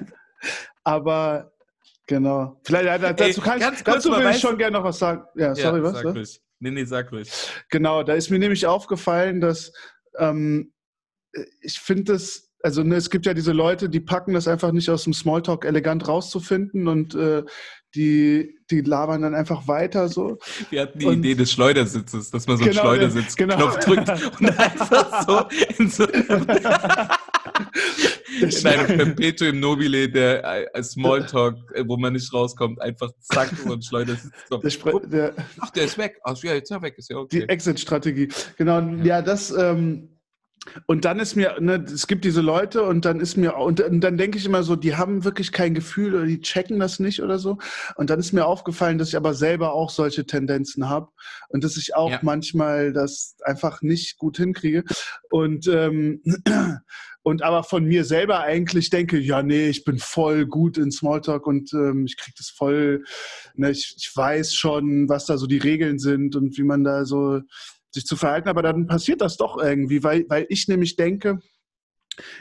[0.85, 1.53] aber
[2.09, 2.61] genau.
[2.65, 5.23] Vielleicht dazu, kann ich, dazu will ich schon gerne noch was sagen.
[5.37, 6.41] Ja, sorry, ja, was?
[6.59, 7.31] Nee, nee, sag ruhig.
[7.71, 9.73] Genau, da ist mir nämlich aufgefallen, dass
[10.19, 10.73] ähm,
[11.61, 14.89] ich finde das, also ne, es gibt ja diese Leute, die packen das einfach nicht
[14.89, 17.43] aus dem Smalltalk elegant rauszufinden und äh,
[17.95, 20.39] die, die labern dann einfach weiter so.
[20.71, 23.71] Wir hatten die und, Idee des Schleudersitzes, dass man so einen genau, Schleudersitz genau.
[23.77, 24.11] Drückt und
[24.59, 25.47] einfach so
[25.79, 25.91] in
[28.41, 33.53] so in einem Perpetuum mobile, der äh, Smalltalk, äh, wo man nicht rauskommt, einfach zack
[33.67, 34.19] und schleudert
[35.11, 36.19] der, Ach, der ist weg.
[36.25, 36.95] Ach, ja, jetzt ist er weg.
[36.97, 37.41] Ist ja okay.
[37.41, 38.29] Die Exit-Strategie.
[38.57, 39.51] Genau, ja, ja das.
[39.51, 40.17] Ähm,
[40.87, 44.01] und dann ist mir, ne, es gibt diese Leute und dann ist mir, und, und
[44.01, 47.23] dann denke ich immer so, die haben wirklich kein Gefühl oder die checken das nicht
[47.23, 47.59] oder so.
[47.97, 51.09] Und dann ist mir aufgefallen, dass ich aber selber auch solche Tendenzen habe
[51.49, 52.19] und dass ich auch ja.
[52.23, 54.85] manchmal das einfach nicht gut hinkriege.
[55.31, 56.21] Und, ähm,
[57.27, 61.45] und aber von mir selber eigentlich denke, ja, nee, ich bin voll gut in Smalltalk
[61.49, 63.03] und ähm, ich kriege das voll,
[63.57, 67.05] ne, ich, ich weiß schon, was da so die Regeln sind und wie man da
[67.05, 67.41] so
[67.91, 71.41] sich zu verhalten, aber dann passiert das doch irgendwie, weil, weil ich nämlich denke,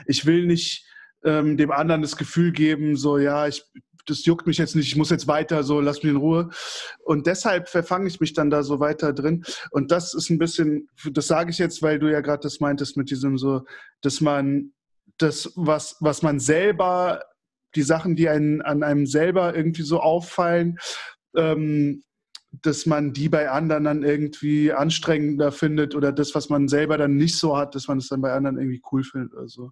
[0.06, 0.86] ich will nicht
[1.24, 3.63] ähm, dem anderen das Gefühl geben, so ja, ich,
[4.06, 6.50] das juckt mich jetzt nicht, ich muss jetzt weiter, so lass mich in Ruhe.
[7.04, 9.44] Und deshalb verfange ich mich dann da so weiter drin.
[9.72, 12.98] Und das ist ein bisschen, das sage ich jetzt, weil du ja gerade das meintest
[12.98, 13.65] mit diesem so,
[14.02, 14.74] dass man
[15.18, 17.24] das, was, was man selber,
[17.76, 20.78] die Sachen, die einen, an einem selber irgendwie so auffallen,
[21.36, 22.04] ähm,
[22.62, 27.15] dass man die bei anderen dann irgendwie anstrengender findet oder das, was man selber dann
[27.15, 29.72] nicht so hat, dass man es dann bei anderen irgendwie cool findet oder so.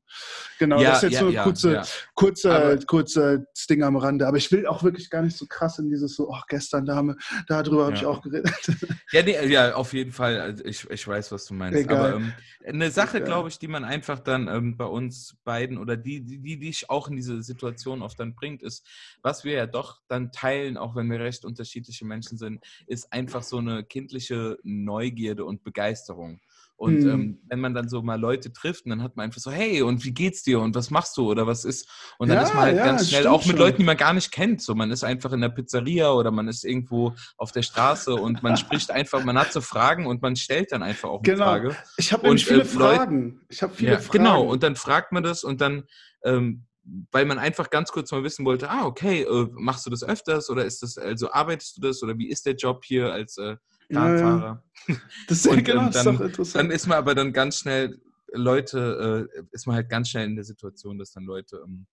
[0.60, 1.84] Genau, ja, das ist jetzt ja, so ein ja, kurze, ja.
[2.16, 4.28] kurzer, kurzer Ding am Rande.
[4.28, 6.96] Aber ich will auch wirklich gar nicht so krass in dieses so, ach, gestern, da
[6.96, 7.18] haben wir,
[7.48, 8.54] darüber habe ich auch geredet.
[9.12, 10.40] Ja, nee, ja, auf jeden Fall.
[10.40, 11.80] Also ich, ich weiß, was du meinst.
[11.80, 11.98] Egal.
[11.98, 12.34] Aber ähm,
[12.66, 16.40] eine Sache, glaube ich, die man einfach dann ähm, bei uns beiden oder die, die,
[16.40, 18.88] die dich auch in diese Situation oft dann bringt, ist,
[19.22, 23.44] was wir ja doch dann teilen, auch wenn wir recht unterschiedliche Menschen sind, ist einfach
[23.44, 26.40] so eine kindliche Neugierde und Begeisterung.
[26.76, 27.10] Und mhm.
[27.10, 30.04] ähm, wenn man dann so mal Leute trifft, dann hat man einfach so, hey, und
[30.04, 31.88] wie geht's dir und was machst du oder was ist?
[32.18, 33.58] Und dann ja, ist man halt ja, ganz schnell auch mit.
[33.58, 34.62] Leuten, die man gar nicht kennt.
[34.62, 38.44] So, man ist einfach in der Pizzeria oder man ist irgendwo auf der Straße und
[38.44, 41.46] man spricht einfach, man hat so Fragen und man stellt dann einfach auch eine genau.
[41.46, 41.78] Frage.
[41.98, 43.42] Ich habe nämlich viele äh, Fragen.
[43.50, 44.18] Ich habe viele ja, Fragen.
[44.18, 45.84] Genau, und dann fragt man das und dann
[46.26, 46.66] ähm,
[47.12, 50.50] weil man einfach ganz kurz mal wissen wollte, ah, okay, äh, machst du das öfters
[50.50, 53.56] oder ist das, also arbeitest du das oder wie ist der Job hier als äh,
[53.90, 54.64] Bahnfahrer?
[54.88, 54.96] Ja,
[55.28, 56.56] das ist, ja, und, genau, ähm, dann, ist interessant.
[56.56, 58.02] Dann ist man aber dann ganz schnell,
[58.34, 61.86] Leute, äh, ist man halt ganz schnell in der Situation, dass dann Leute ähm,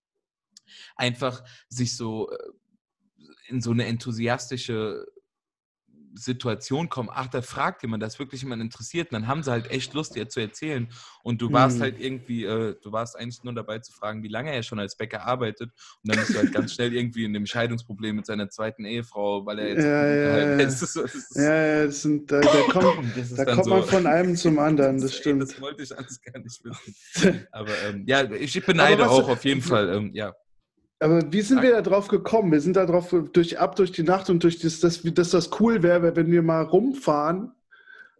[0.96, 2.36] einfach sich so äh,
[3.48, 5.06] in so eine enthusiastische
[6.14, 9.70] Situation kommen, ach, da fragt jemand, das wirklich jemand interessiert, und dann haben sie halt
[9.70, 10.88] echt Lust, dir zu erzählen.
[11.22, 11.82] Und du warst mhm.
[11.82, 14.96] halt irgendwie, äh, du warst eigentlich nur dabei zu fragen, wie lange er schon als
[14.96, 15.70] Bäcker arbeitet.
[16.02, 19.44] Und dann bist du halt ganz schnell irgendwie in dem Scheidungsproblem mit seiner zweiten Ehefrau,
[19.46, 19.84] weil er jetzt.
[19.84, 20.56] Ja, ja, ja.
[20.70, 23.04] Ist ist ja, ja, das sind, da, da kommt,
[23.36, 25.42] da kommt so, man von einem zum anderen, das stimmt.
[25.42, 27.46] Das wollte ich alles gar nicht wissen.
[27.52, 30.34] Aber ähm, ja, ich beneide auch auf jeden Fall, ähm, ja.
[31.00, 32.52] Aber wie sind wir da drauf gekommen?
[32.52, 35.50] Wir sind da drauf durch, ab durch die Nacht und durch das, dass, dass das
[35.58, 37.52] cool wäre, wenn wir mal rumfahren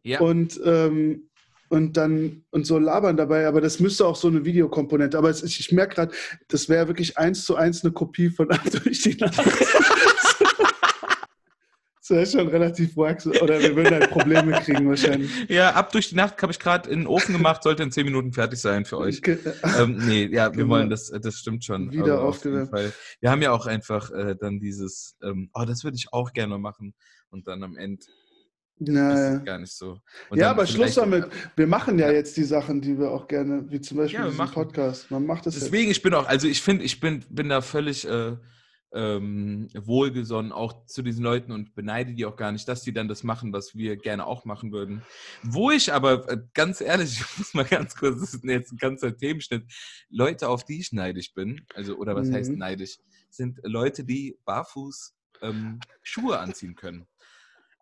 [0.03, 0.19] ja.
[0.21, 1.29] und, ähm,
[1.69, 3.47] und dann und so labern dabei.
[3.47, 5.19] Aber das müsste auch so eine Videokomponente.
[5.19, 6.14] Aber es, ich merke gerade,
[6.49, 9.38] das wäre wirklich eins zu eins eine Kopie von ab durch die Nacht.
[12.11, 13.25] Das ist schon relativ wax.
[13.27, 15.31] Oder wir würden halt Probleme kriegen wahrscheinlich.
[15.49, 18.05] Ja, ab durch die Nacht habe ich gerade in den Ofen gemacht, sollte in zehn
[18.05, 19.23] Minuten fertig sein für euch.
[19.79, 20.75] ähm, nee, ja, wir genau.
[20.75, 21.92] wollen das, das stimmt schon.
[21.92, 22.73] Wieder aufgewärmt.
[23.20, 26.59] Wir haben ja auch einfach äh, dann dieses, ähm, oh, das würde ich auch gerne
[26.59, 26.94] machen.
[27.31, 28.05] Und dann am Ende
[28.81, 29.37] naja.
[29.38, 29.99] gar nicht so.
[30.31, 31.27] Und ja, aber Schluss damit.
[31.55, 34.29] Wir machen ja, ja, jetzt die Sachen, die wir auch gerne, wie zum Beispiel ja,
[34.29, 35.11] diesen Podcast.
[35.11, 35.99] Man macht das Deswegen, jetzt.
[35.99, 38.37] ich bin auch, also ich finde, ich bin, bin da völlig äh,
[38.92, 43.09] ähm, wohlgesonnen auch zu diesen Leuten und beneide die auch gar nicht, dass die dann
[43.09, 45.03] das machen, was wir gerne auch machen würden.
[45.42, 48.79] Wo ich aber, äh, ganz ehrlich, ich muss mal ganz kurz, das ist jetzt ein
[48.79, 49.64] ganzer Themenschnitt,
[50.09, 52.35] Leute, auf die ich neidisch bin, also, oder was mhm.
[52.35, 52.98] heißt neidisch,
[53.31, 57.07] sind Leute, die barfuß ähm, Schuhe anziehen können.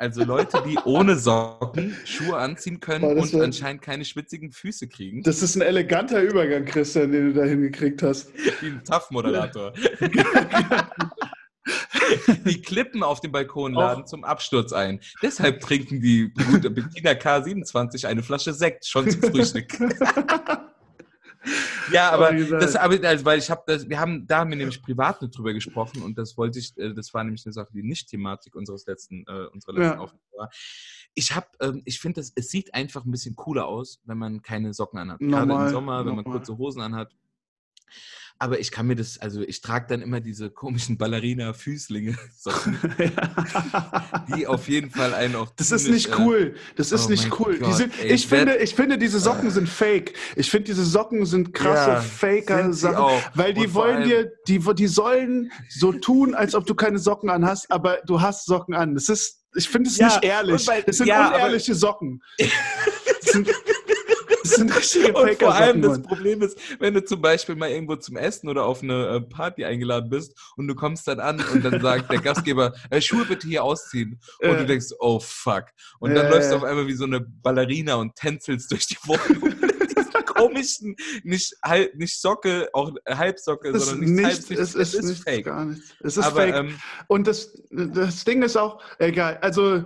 [0.00, 5.24] Also Leute, die ohne Socken Schuhe anziehen können Boah, und anscheinend keine schwitzigen Füße kriegen.
[5.24, 8.32] Das ist ein eleganter Übergang, Christian, den du da hingekriegt hast.
[8.61, 9.72] Wie ein TAF-Moderator.
[12.44, 15.00] die Klippen auf dem Balkon laden zum Absturz ein.
[15.20, 19.66] Deshalb trinken die Bettina K27 eine Flasche Sekt schon zum Frühstück.
[21.92, 24.83] ja, aber das, aber, also, weil ich habe das, wir haben, da haben wir nämlich
[24.83, 27.83] privat nicht drüber gesprochen und das wollte ich, äh, das war nämlich eine Sache, die
[27.83, 29.98] nicht Thematik unseres letzten, äh, unserer letzten ja.
[29.98, 30.51] Aufnahme war.
[31.14, 34.72] Ich habe, ähm, ich finde, es sieht einfach ein bisschen cooler aus, wenn man keine
[34.74, 35.20] Socken anhat.
[35.20, 37.14] Normal, Gerade im Sommer, wenn man kurze Hosen anhat.
[38.40, 42.16] Aber ich kann mir das, also ich trage dann immer diese komischen Ballerina-Füßlinge,
[44.37, 45.51] die auf jeden Fall einen auch.
[45.57, 46.55] Das ist nicht äh, cool.
[46.77, 47.59] Das ist oh nicht cool.
[47.59, 50.12] Gott, sind, ey, ich, finde, ich finde, diese Socken äh, sind fake.
[50.37, 53.22] Ich finde, diese Socken sind krasse ja, Faker-Sachen.
[53.35, 57.44] Weil die wollen dir, die, die sollen so tun, als ob du keine Socken an
[57.44, 58.94] hast, aber du hast Socken an.
[58.94, 60.64] Das ist, ich finde es ja, nicht ehrlich.
[60.64, 62.22] Bei, das sind ja, unehrliche Socken.
[63.20, 63.51] Das sind,
[64.48, 67.96] das sind richtige Und vor allem das Problem ist, wenn du zum Beispiel mal irgendwo
[67.96, 71.64] zum Essen oder auf eine äh, Party eingeladen bist und du kommst dann an und
[71.64, 74.20] dann sagt der Gastgeber, äh, Schuhe bitte hier ausziehen.
[74.40, 74.58] Und äh.
[74.58, 75.66] du denkst, oh fuck.
[75.98, 79.54] Und dann läufst du auf einmal wie so eine Ballerina und tänzelst durch die Wohnung.
[80.38, 85.05] komischen, nicht, halb, nicht Socke, auch Halbsocke, es sondern nicht, nicht halb, es, es, ist,
[85.05, 85.44] ist fake.
[85.44, 85.83] Gar nicht.
[86.01, 86.55] Es ist Aber, fake.
[86.55, 89.83] Ähm, und das, das Ding ist auch, egal, also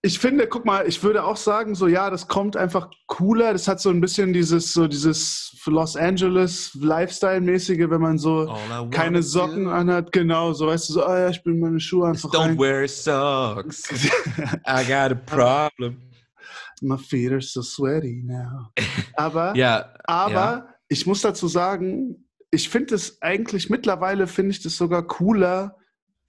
[0.00, 3.52] ich finde, guck mal, ich würde auch sagen, so ja, das kommt einfach cooler.
[3.52, 8.54] Das hat so ein bisschen dieses, so dieses Los Angeles Lifestyle-mäßige, wenn man so
[8.90, 9.70] keine Socken do.
[9.70, 10.12] anhat.
[10.12, 12.30] Genau, so weißt du, so, oh ja, ich bin meine Schuhe einfach.
[12.30, 12.58] Don't rein.
[12.58, 13.88] wear socks.
[14.66, 16.07] I got a problem.
[16.82, 18.70] My feet are so sweaty now.
[19.14, 20.74] Aber, ja, aber ja.
[20.88, 25.76] ich muss dazu sagen, ich finde es eigentlich mittlerweile finde ich das sogar cooler,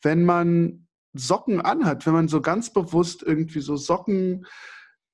[0.01, 4.45] wenn man Socken anhat, wenn man so ganz bewusst irgendwie so Socken,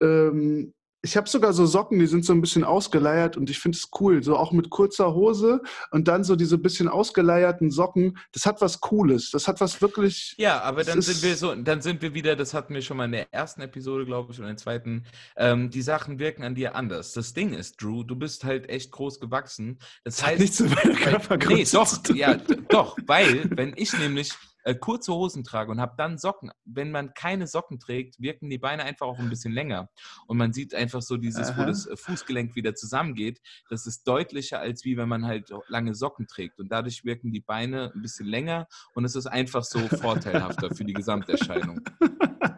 [0.01, 0.74] ähm,
[1.05, 3.89] ich habe sogar so Socken, die sind so ein bisschen ausgeleiert und ich finde es
[3.99, 8.59] cool, so auch mit kurzer Hose und dann so diese bisschen ausgeleierten Socken, das hat
[8.59, 10.33] was Cooles, das hat was wirklich.
[10.39, 13.05] Ja, aber dann sind wir so, dann sind wir wieder, das hatten wir schon mal
[13.05, 15.03] in der ersten Episode, glaube ich, und in der zweiten,
[15.37, 17.13] ähm, die Sachen wirken an dir anders.
[17.13, 19.77] Das Ding ist, Drew, du bist halt echt groß gewachsen.
[20.03, 21.77] Das, das heißt, nichts zu meiner Körpergröße.
[21.77, 22.33] Nee, doch, ja,
[22.69, 24.33] doch, weil, wenn ich nämlich
[24.65, 28.57] äh, kurze Hosen trage und habe dann Socken, wenn man keine Socken trägt, wirken die
[28.57, 29.89] Beine einfach auch ein bisschen länger.
[30.27, 31.61] Und man sieht einfach so dieses, Aha.
[31.61, 33.41] wo das äh, Fußgelenk wieder zusammengeht.
[33.69, 36.59] Das ist deutlicher, als wie wenn man halt lange Socken trägt.
[36.59, 40.83] Und dadurch wirken die Beine ein bisschen länger und es ist einfach so vorteilhafter für
[40.83, 41.81] die Gesamterscheinung.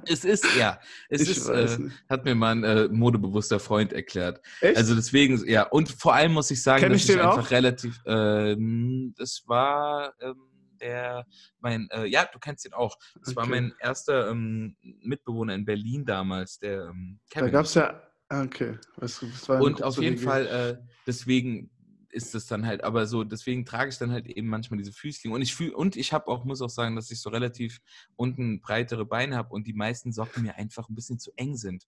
[0.09, 4.41] Es ist, ja, es ich ist, äh, hat mir mal ein äh, modebewusster Freund erklärt.
[4.61, 4.77] Echt?
[4.77, 7.99] Also deswegen, ja, und vor allem muss ich sagen, Kenn dass ich, ich einfach relativ,
[8.05, 10.35] ähm, das war, ähm,
[10.77, 11.25] der,
[11.59, 12.97] mein, äh, ja, du kennst ihn auch.
[13.19, 13.35] Das okay.
[13.35, 17.45] war mein erster ähm, Mitbewohner in Berlin damals, der ähm, Kevin.
[17.45, 18.77] Da gab es ja, ah, okay.
[18.97, 21.69] Was, was und auf jeden Fall, äh, deswegen
[22.09, 25.35] ist es dann halt, aber so, deswegen trage ich dann halt eben manchmal diese Füßlinge.
[25.35, 27.79] Und ich fühle, und ich habe auch, muss auch sagen, dass ich so relativ
[28.15, 31.85] unten breitere Beine habe und die meisten Socken mir einfach ein bisschen zu eng sind.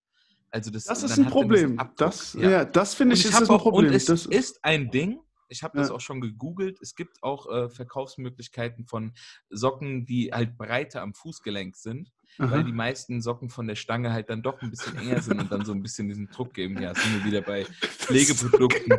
[0.52, 1.80] Also das, das ist ein Problem.
[1.97, 2.49] Das, ja.
[2.49, 2.65] ja.
[2.65, 3.89] das finde ich, ich ist ein Problem.
[3.89, 5.83] Und es das ist ein Ding, ich habe ja.
[5.83, 6.79] das auch schon gegoogelt.
[6.81, 9.13] Es gibt auch äh, Verkaufsmöglichkeiten von
[9.49, 12.51] Socken, die halt breiter am Fußgelenk sind, Aha.
[12.51, 15.51] weil die meisten Socken von der Stange halt dann doch ein bisschen enger sind und
[15.51, 16.81] dann so ein bisschen diesen Druck geben.
[16.81, 18.97] Ja, sind wir wieder bei Pflegeprodukten,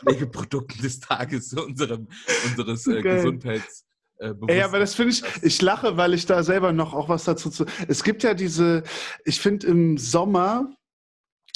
[0.00, 2.08] Pflegeprodukten des Tages unserem,
[2.46, 3.84] unseres äh, Gesundheits.
[4.18, 7.24] Äh, Ey, aber das finde ich, ich lache, weil ich da selber noch auch was
[7.24, 7.64] dazu zu.
[7.88, 8.82] Es gibt ja diese,
[9.24, 10.74] ich finde im Sommer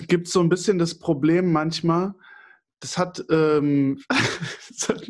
[0.09, 2.15] gibt es so ein bisschen das Problem manchmal,
[2.85, 3.99] das hat, ähm,
[4.69, 5.09] das hat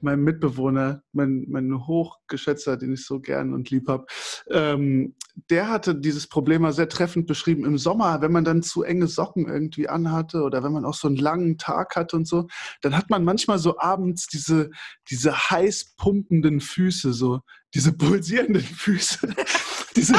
[0.00, 4.06] mein, Mitbewohner, mein, mein Hochgeschätzter, den ich so gern und lieb habe,
[4.50, 5.14] ähm,
[5.50, 7.64] der hatte dieses Problem mal sehr treffend beschrieben.
[7.64, 11.08] Im Sommer, wenn man dann zu enge Socken irgendwie anhatte oder wenn man auch so
[11.08, 12.48] einen langen Tag hatte und so,
[12.82, 14.70] dann hat man manchmal so abends diese,
[15.10, 17.40] diese heiß pumpenden Füße, so
[17.72, 19.34] diese pulsierenden Füße.
[19.96, 20.14] diese,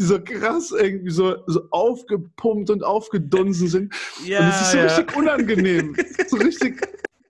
[0.00, 3.94] die so krass irgendwie so, so aufgepumpt und aufgedunsen sind.
[4.24, 4.84] Ja, und es ist so ja.
[4.84, 5.96] richtig unangenehm.
[6.26, 6.80] so richtig.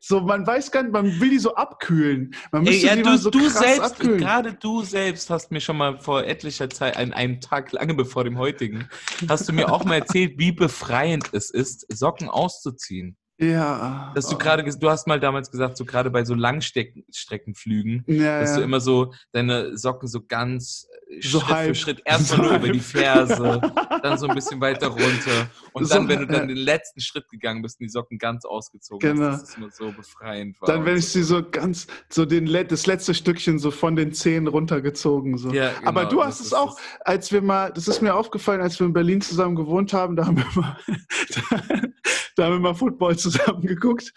[0.03, 2.35] So, man weiß gar nicht, man will die so abkühlen.
[2.53, 4.19] Man müsste Ey, ja, die du, so du selbst, abkühlen.
[4.19, 8.25] gerade du selbst hast mir schon mal vor etlicher Zeit, an einem Tag lange bevor
[8.25, 8.89] dem heutigen,
[9.29, 13.17] hast du mir auch mal erzählt, wie befreiend es ist, Socken auszuziehen.
[13.41, 14.13] Ja.
[14.15, 18.51] Dass du gerade, du hast mal damals gesagt, so gerade bei so Langstreckenflügen, ja, dass
[18.51, 18.57] ja.
[18.59, 21.69] du immer so deine Socken so ganz äh, so Schritt halb.
[21.69, 22.65] für Schritt erstmal so nur halb.
[22.65, 23.61] über die Ferse,
[24.03, 27.31] dann so ein bisschen weiter runter und so, dann, wenn du dann den letzten Schritt
[27.31, 29.33] gegangen bist und die Socken ganz ausgezogen genau.
[29.33, 30.67] hast, dass es immer so befreiend war.
[30.69, 34.49] Dann, wenn ich sie so ganz, so den, das letzte Stückchen so von den Zehen
[34.49, 35.39] runtergezogen.
[35.39, 35.51] So.
[35.51, 38.79] Ja, genau, Aber du hast es auch, als wir mal, das ist mir aufgefallen, als
[38.79, 40.77] wir in Berlin zusammen gewohnt haben, da haben wir mal,
[42.37, 43.30] da haben wir mal Football zusammen
[43.63, 44.13] geguckt.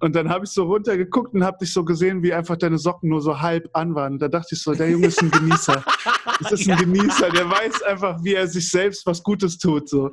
[0.00, 3.10] Und dann habe ich so runtergeguckt und habe dich so gesehen, wie einfach deine Socken
[3.10, 4.18] nur so halb an waren.
[4.18, 5.84] Da dachte ich so, der Junge ist ein Genießer.
[6.40, 6.78] Das ist ein.
[6.78, 9.88] Genießer, der weiß einfach, wie er sich selbst was Gutes tut.
[9.88, 10.10] So.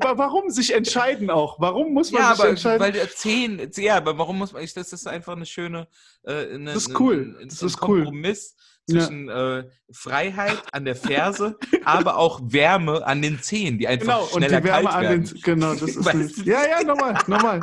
[0.00, 1.60] Warum sich entscheiden auch?
[1.60, 2.80] Warum muss man ja, sich aber, entscheiden?
[2.80, 5.86] Weil zehn, ja, aber warum muss man, das ist einfach eine schöne,
[6.24, 7.36] äh, eine, das ist cool.
[7.40, 8.54] Ein, das ist Kompromiss.
[8.56, 8.58] Cool
[8.88, 9.58] zwischen ja.
[9.58, 14.56] äh, Freiheit an der Ferse, aber auch Wärme an den Zehen, die einfach genau, schneller
[14.56, 15.24] und die Wärme kalt werden.
[15.24, 17.60] Den, genau, das ist nicht, ja, ja, nochmal, nochmal.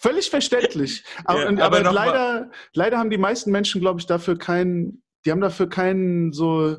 [0.00, 1.04] völlig verständlich.
[1.24, 4.38] Aber, Ja, und, aber aber mal- leider, leider haben die meisten Menschen, glaube ich, dafür
[4.38, 6.76] keinen, die haben dafür keinen so,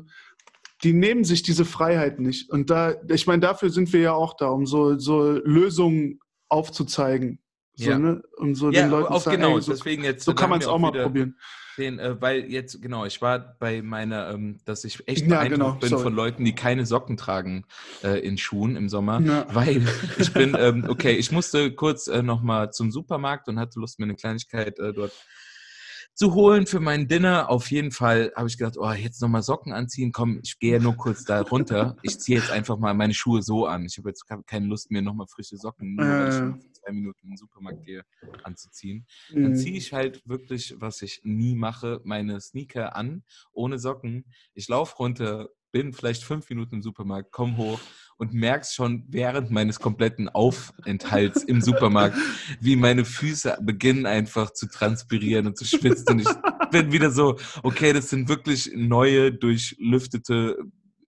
[0.82, 2.50] die nehmen sich diese Freiheit nicht.
[2.50, 7.40] Und da, ich meine, dafür sind wir ja auch da, um so, so Lösungen aufzuzeigen.
[7.76, 7.98] So, Ja.
[7.98, 8.22] ne?
[8.38, 9.56] Und so Ja, den Leuten auf sagen, genau.
[9.56, 10.24] ey, so, Deswegen jetzt.
[10.24, 11.36] so kann man es wir auch mal probieren.
[11.76, 15.52] Den, äh, weil jetzt, genau, ich war bei meiner, ähm, dass ich echt Ja, beeindruckt
[15.52, 16.02] genau, bin sorry.
[16.04, 17.66] von Leuten, die keine Socken tragen
[18.02, 19.20] äh, in Schuhen im Sommer.
[19.20, 19.46] Ja.
[19.54, 19.86] Weil
[20.18, 24.06] ich bin, ähm, okay, ich musste kurz äh, nochmal zum Supermarkt und hatte Lust, mir
[24.06, 25.12] eine Kleinigkeit äh, dort
[26.14, 27.50] zu holen für mein Dinner.
[27.50, 30.12] Auf jeden Fall habe ich gedacht, oh, jetzt nochmal Socken anziehen.
[30.12, 31.98] Komm, ich gehe ja nur kurz da runter.
[32.00, 33.84] Ich ziehe jetzt einfach mal meine Schuhe so an.
[33.84, 36.54] Ich habe jetzt keine Lust, mir nochmal frische Socken, nur Äh.
[36.86, 38.02] Zwei Minuten in den Supermarkt gehe,
[38.42, 39.06] anzuziehen.
[39.32, 39.54] Dann Mhm.
[39.56, 44.24] ziehe ich halt wirklich, was ich nie mache, meine Sneaker an, ohne Socken.
[44.54, 47.80] Ich laufe runter, bin vielleicht fünf Minuten im Supermarkt, komm hoch
[48.18, 52.16] und merkst schon während meines kompletten Aufenthalts im Supermarkt,
[52.60, 56.12] wie meine Füße beginnen einfach zu transpirieren und zu schwitzen.
[56.12, 56.28] Und ich
[56.70, 60.56] bin wieder so, okay, das sind wirklich neue, durchlüftete,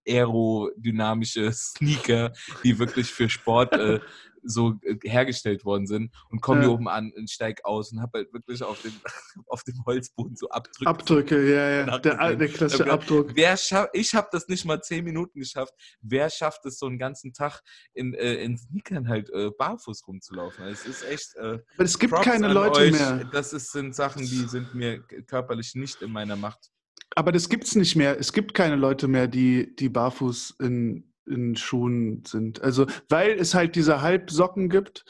[0.06, 2.32] aerodynamische Sneaker,
[2.64, 4.00] die wirklich für Sport äh,
[4.42, 6.66] so äh, hergestellt worden sind und komme Ja.
[6.66, 8.92] hier oben an und steig aus und habe halt wirklich auf dem,
[9.46, 10.90] auf dem Holzboden so Abdrücke.
[10.90, 11.98] Abdrücke, ja, ja.
[11.98, 13.30] Der, der klassische gedacht, Abdruck.
[13.34, 13.54] Wer
[13.92, 15.74] ich habe das nicht mal zehn Minuten geschafft.
[16.00, 17.60] Wer schafft es so einen ganzen Tag
[17.94, 20.64] in, äh, in Sneakern halt äh, barfuß rumzulaufen?
[20.64, 21.36] Also Es ist echt.
[21.36, 22.92] Äh, Aber es gibt Props keine Leute euch.
[22.92, 23.24] mehr.
[23.32, 26.70] Das ist, sind Sachen, die sind mir körperlich nicht in meiner Macht.
[27.16, 28.18] Aber das gibt's nicht mehr.
[28.18, 32.62] Es gibt keine Leute mehr, die, die barfuß in, in Schuhen sind.
[32.62, 35.04] Also, weil es halt diese Halbsocken gibt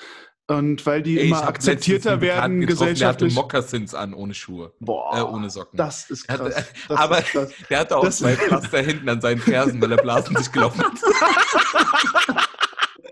[0.46, 3.34] und weil die Ey, immer akzeptierter werden gesellschaftlich.
[3.34, 5.76] Der hatte Mokassins an ohne Schuhe, Boah, äh, ohne Socken.
[5.76, 6.64] das ist Er hatte- krass.
[6.88, 7.52] Das aber- ist krass.
[7.70, 10.82] Der hatte auch Das- zwei Pflaster hinten an seinen Fersen, weil er Blasen sich gelaufen
[10.82, 10.92] hat.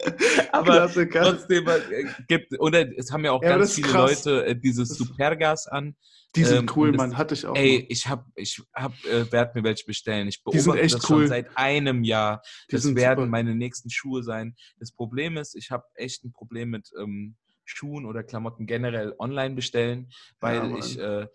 [0.53, 1.23] aber Klassiker.
[1.23, 4.25] trotzdem äh, gibt, oder es haben ja auch Ja, ganz viele krass.
[4.25, 5.97] Leute äh, dieses Supergas an.
[6.35, 7.17] Die sind ähm, cool, das- Mann.
[7.17, 7.57] Hatte ich auch.
[7.57, 7.87] Ey, mal.
[7.89, 10.29] ich hab, ich hab, äh, werd mir welche bestellen.
[10.29, 11.21] Ich Die sind beobachte echt das cool.
[11.21, 12.43] schon seit einem Jahr.
[12.71, 13.27] Die Das werden super.
[13.31, 14.55] meine nächsten Schuhe sein.
[14.79, 19.55] Das Problem ist, ich habe echt ein Problem mit ähm, Schuhen oder Klamotten generell online
[19.55, 20.79] bestellen, weil Mann.
[20.79, 21.27] ich äh,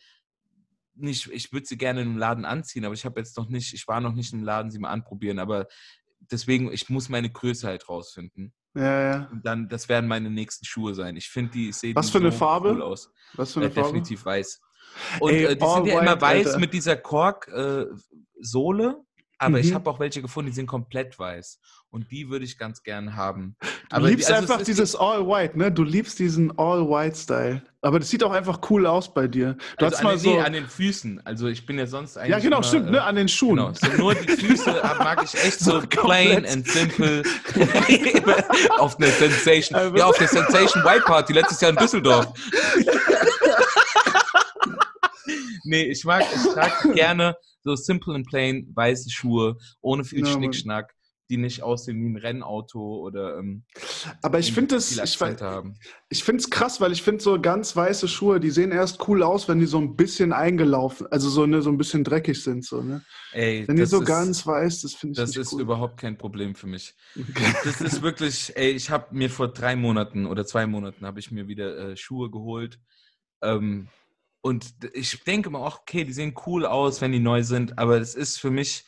[0.96, 3.88] nicht, ich würde sie gerne im Laden anziehen, aber ich habe jetzt noch nicht, ich
[3.88, 5.68] war noch nicht im Laden, sie mal anprobieren, aber
[6.20, 8.54] deswegen, ich muss meine Größe halt rausfinden.
[8.74, 9.28] Ja, ja.
[9.32, 11.16] Und dann, das werden meine nächsten Schuhe sein.
[11.18, 12.72] Ich finde die, ich sehe Was für eine so Farbe?
[12.72, 13.12] cool aus.
[13.34, 13.90] Was für Äh, eine Farbe?
[13.90, 14.62] definitiv weiß.
[15.20, 16.60] Und Ey, äh, die sind ja immer weiß Alter.
[16.60, 18.98] mit dieser Kork-Sohle.
[19.42, 19.76] Aber ich Mhm.
[19.76, 21.60] habe auch welche gefunden, die sind komplett weiß.
[21.90, 23.58] Und die würde ich ganz gern haben.
[23.60, 25.72] Du Aber die- liebst also es einfach ist dieses All-White, ne?
[25.74, 27.64] Du liebst diesen All-White-Style.
[27.82, 29.58] Aber das sieht auch einfach cool aus bei dir.
[29.78, 30.30] Du also hast mal den, so.
[30.32, 31.26] nee, an den Füßen.
[31.26, 32.30] Also ich bin ja sonst eigentlich.
[32.30, 33.02] ja, genau, immer, stimmt, äh, ne?
[33.04, 33.58] An den Schuhen.
[33.58, 37.24] Genau, so nur die Füße mag ich echt so plain and simple.
[38.80, 39.78] auf eine Sensation.
[39.80, 42.28] Also- Ja, auf der Sensation White Party letztes Jahr in Düsseldorf.
[45.72, 50.32] nee, ich mag, ich trage gerne so simple and plain weiße Schuhe, ohne viel Ja.
[50.32, 50.94] Schnickschnack,
[51.30, 53.64] die nicht aussehen wie ein Rennauto oder ähm,
[54.22, 55.02] Aber ich finde es, ich,
[56.10, 59.24] ich finde es krass, weil ich finde so ganz weiße Schuhe, die sehen erst cool
[59.24, 62.66] aus, wenn die so ein bisschen eingelaufen, also so, ne, so ein bisschen dreckig sind.
[62.66, 63.02] So, ne?
[63.32, 65.62] Ey, Wenn die so ist, ganz weiß, das finde ich Das ist cool.
[65.62, 66.94] überhaupt kein Problem für mich.
[67.64, 71.32] Das ist wirklich, ey, ich habe mir vor drei Monaten oder zwei Monaten habe ich
[71.32, 72.78] mir wieder äh, Schuhe geholt.
[73.42, 73.88] Ähm,
[74.42, 78.00] und ich denke mal auch, okay, die sehen cool aus, wenn die neu sind, aber
[78.00, 78.86] es ist für mich,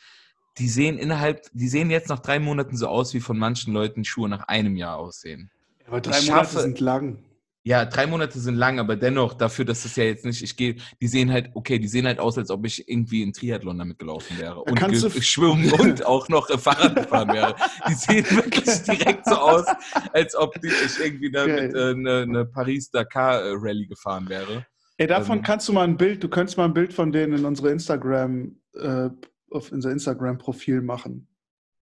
[0.58, 4.04] die sehen innerhalb, die sehen jetzt nach drei Monaten so aus, wie von manchen Leuten
[4.04, 5.50] Schuhe nach einem Jahr aussehen.
[5.86, 7.18] Aber drei drei Monate Monate sind lang.
[7.66, 10.76] Ja, drei Monate sind lang, aber dennoch dafür, dass es ja jetzt nicht, ich gehe,
[11.00, 13.98] die sehen halt, okay, die sehen halt aus, als ob ich irgendwie in Triathlon damit
[13.98, 14.78] gelaufen wäre und
[15.14, 17.56] ge- schwimmen und auch noch äh, Fahrrad gefahren wäre.
[17.88, 19.64] Die sehen wirklich direkt so aus,
[20.12, 24.66] als ob ich irgendwie damit äh, eine, eine Paris-Dakar-Rallye gefahren wäre.
[24.96, 27.38] Ey, davon Ähm, kannst du mal ein Bild, du könntest mal ein Bild von denen
[27.38, 29.10] in unsere Instagram, äh,
[29.50, 31.28] auf unser Instagram-Profil machen.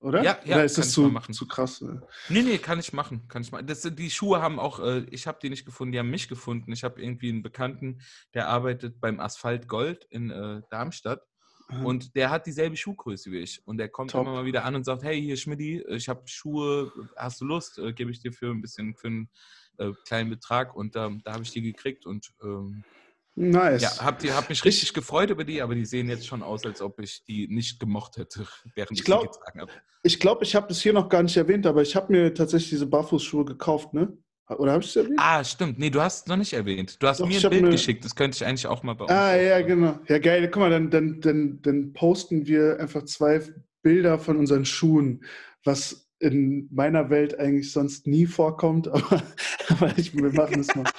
[0.00, 0.22] Oder?
[0.22, 1.80] Ja, ja, Oder ist kann das zu, zu krass?
[1.82, 2.02] ne?
[2.30, 3.28] Nee, nee, kann ich machen.
[3.28, 3.66] Kann ich machen.
[3.66, 6.72] Das, die Schuhe haben auch, äh, ich habe die nicht gefunden, die haben mich gefunden.
[6.72, 8.00] Ich habe irgendwie einen Bekannten,
[8.32, 11.22] der arbeitet beim Asphalt Gold in äh, Darmstadt.
[11.68, 11.84] Aha.
[11.84, 13.60] Und der hat dieselbe Schuhgröße wie ich.
[13.66, 14.22] Und der kommt Top.
[14.22, 17.78] immer mal wieder an und sagt, hey, hier Schmidti, ich habe Schuhe, hast du Lust?
[17.78, 19.28] Äh, Gebe ich dir für ein bisschen, für einen
[19.76, 20.74] äh, kleinen Betrag.
[20.74, 22.84] Und ähm, da habe ich die gekriegt und ähm,
[23.34, 23.82] nice.
[23.82, 26.80] ja, habe hab mich richtig gefreut über die, aber die sehen jetzt schon aus, als
[26.82, 29.72] ob ich die nicht gemocht hätte, während Ich ich, glaub- sie getragen habe.
[30.02, 32.70] Ich glaube, ich habe das hier noch gar nicht erwähnt, aber ich habe mir tatsächlich
[32.70, 34.16] diese Barfußschuhe gekauft, ne?
[34.48, 35.18] Oder habe ich es erwähnt?
[35.18, 35.78] Ah, stimmt.
[35.78, 36.96] Nee, du hast es noch nicht erwähnt.
[37.00, 38.04] Du hast Doch, mir ich ein hab Bild mir- geschickt.
[38.04, 39.12] Das könnte ich eigentlich auch mal bei uns.
[39.12, 39.80] Ah, ja, aufschreiben.
[39.80, 39.98] genau.
[40.08, 40.48] Ja, geil.
[40.50, 43.42] Guck mal, dann, dann, dann, dann posten wir einfach zwei
[43.82, 45.22] Bilder von unseren Schuhen,
[45.64, 49.22] was in meiner Welt eigentlich sonst nie vorkommt, aber,
[49.68, 50.84] aber ich, wir machen es mal.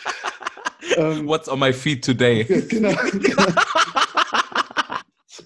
[0.98, 2.44] ähm, What's on my feet today?
[2.70, 2.96] Genau.
[3.12, 3.46] genau.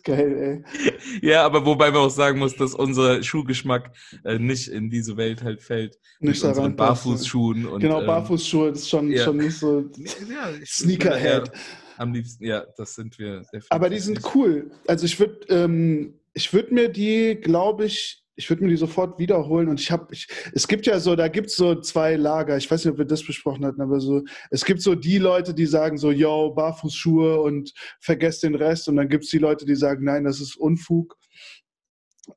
[0.03, 0.87] Geil, ey.
[1.21, 3.91] Ja, aber wobei man auch sagen muss, dass unser Schuhgeschmack
[4.23, 5.97] äh, nicht in diese Welt halt fällt.
[6.19, 7.65] Nicht mit unseren Barfußschuhen.
[7.65, 9.23] Und, genau, ähm, Barfußschuhe ist schon, ja.
[9.23, 9.89] schon nicht so
[10.29, 11.51] ja, Sneakerhead.
[11.97, 13.41] Am liebsten, ja, das sind wir.
[13.69, 14.69] Aber die sind cool.
[14.85, 16.19] Also ich würde ähm,
[16.51, 20.13] würd mir die, glaube ich, ich würde mir die sofort wiederholen und ich habe,
[20.53, 23.05] es gibt ja so, da gibt es so zwei Lager, ich weiß nicht, ob wir
[23.05, 27.41] das besprochen hatten, aber so, es gibt so die Leute, die sagen so, yo, Barfußschuhe
[27.41, 30.55] und vergesst den Rest und dann gibt es die Leute, die sagen, nein, das ist
[30.57, 31.17] Unfug.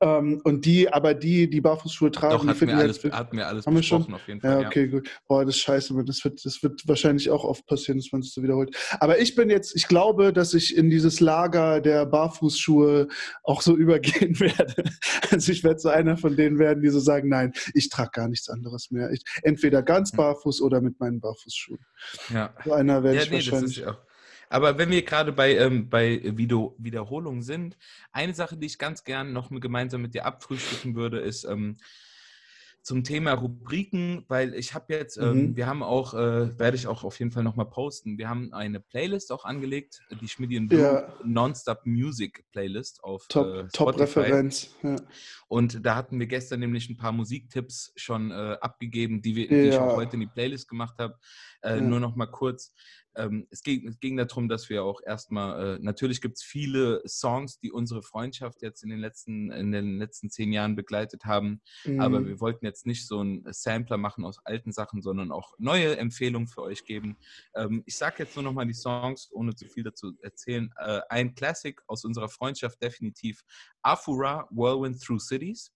[0.01, 3.47] Ähm, und die, aber die, die Barfußschuhe tragen, Doch, hatten wir, alles, halt, hatten wir
[3.47, 4.13] alles haben wir schon?
[4.13, 4.61] auf jeden Fall.
[4.61, 4.91] Ja, okay, ja.
[4.91, 5.09] gut.
[5.27, 8.33] Boah, das ist scheiße, das wird, das wird wahrscheinlich auch oft passieren, dass man es
[8.33, 8.75] so wiederholt.
[8.99, 13.07] Aber ich bin jetzt, ich glaube, dass ich in dieses Lager der Barfußschuhe
[13.43, 14.83] auch so übergehen werde.
[15.31, 18.27] Also ich werde so einer von denen werden, die so sagen, nein, ich trage gar
[18.27, 19.11] nichts anderes mehr.
[19.11, 20.17] Ich, entweder ganz hm.
[20.17, 21.79] barfuß oder mit meinen Barfußschuhen.
[22.33, 22.53] Ja.
[22.63, 23.75] So einer werde ja, ich nee, wahrscheinlich.
[23.75, 24.08] Das ist auch
[24.49, 27.77] aber wenn wir gerade bei, ähm, bei Video Wiederholung sind,
[28.11, 31.77] eine Sache, die ich ganz gern noch gemeinsam mit dir abfrühstücken würde, ist ähm,
[32.81, 35.55] zum Thema Rubriken, weil ich habe jetzt, ähm, mhm.
[35.55, 38.79] wir haben auch, äh, werde ich auch auf jeden Fall nochmal posten, wir haben eine
[38.79, 41.13] Playlist auch angelegt, die Schmidt Blue ja.
[41.23, 44.75] Nonstop Music Playlist auf Top, äh, Top Referenz.
[44.81, 44.95] Ja.
[45.47, 49.55] Und da hatten wir gestern nämlich ein paar Musiktipps schon äh, abgegeben, die, wir, die
[49.55, 49.63] ja.
[49.65, 51.19] ich auch heute in die Playlist gemacht habe.
[51.61, 52.73] Äh, nur noch mal kurz
[53.19, 57.01] ähm, es, ging, es ging darum, dass wir auch erstmal, äh, natürlich gibt es viele
[57.07, 61.61] Songs, die unsere Freundschaft jetzt in den letzten, in den letzten zehn Jahren begleitet haben,
[61.85, 61.99] mhm.
[61.99, 65.97] aber wir wollten jetzt nicht so einen Sampler machen aus alten Sachen, sondern auch neue
[65.97, 67.17] Empfehlungen für euch geben.
[67.55, 70.73] Ähm, ich sage jetzt nur noch mal die Songs, ohne zu viel dazu erzählen.
[70.77, 73.43] Äh, ein Classic aus unserer Freundschaft definitiv,
[73.81, 75.71] Afura, Whirlwind Through Cities.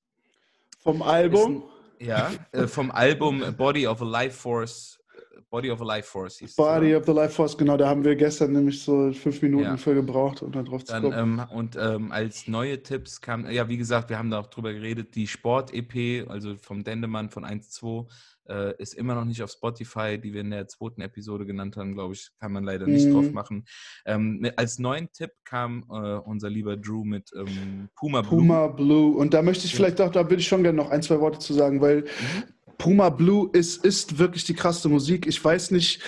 [0.80, 1.64] Vom Album?
[2.00, 5.00] Ja, äh, vom Album Body of a Life Force
[5.50, 8.04] Body of a Life Force hieß Body es, of the Life Force, genau, da haben
[8.04, 9.78] wir gestern nämlich so fünf Minuten ja.
[9.78, 11.14] für gebraucht, um da drauf zu kommen.
[11.14, 14.74] Ähm, und ähm, als neue Tipps kam, ja, wie gesagt, wir haben da auch drüber
[14.74, 18.08] geredet, die Sport-EP, also vom Dendemann von 1.2,
[18.50, 21.94] äh, ist immer noch nicht auf Spotify, die wir in der zweiten Episode genannt haben,
[21.94, 23.14] glaube ich, kann man leider nicht mhm.
[23.14, 23.66] drauf machen.
[24.06, 28.40] Ähm, als neuen Tipp kam äh, unser lieber Drew mit ähm, Puma Blue.
[28.40, 29.16] Puma Blue.
[29.16, 31.40] Und da möchte ich vielleicht auch, da würde ich schon gerne noch ein, zwei Worte
[31.40, 32.44] zu sagen, weil mhm.
[32.78, 35.28] Puma Blue ist, ist wirklich die krasse Musik.
[35.28, 36.02] Ich weiß nicht,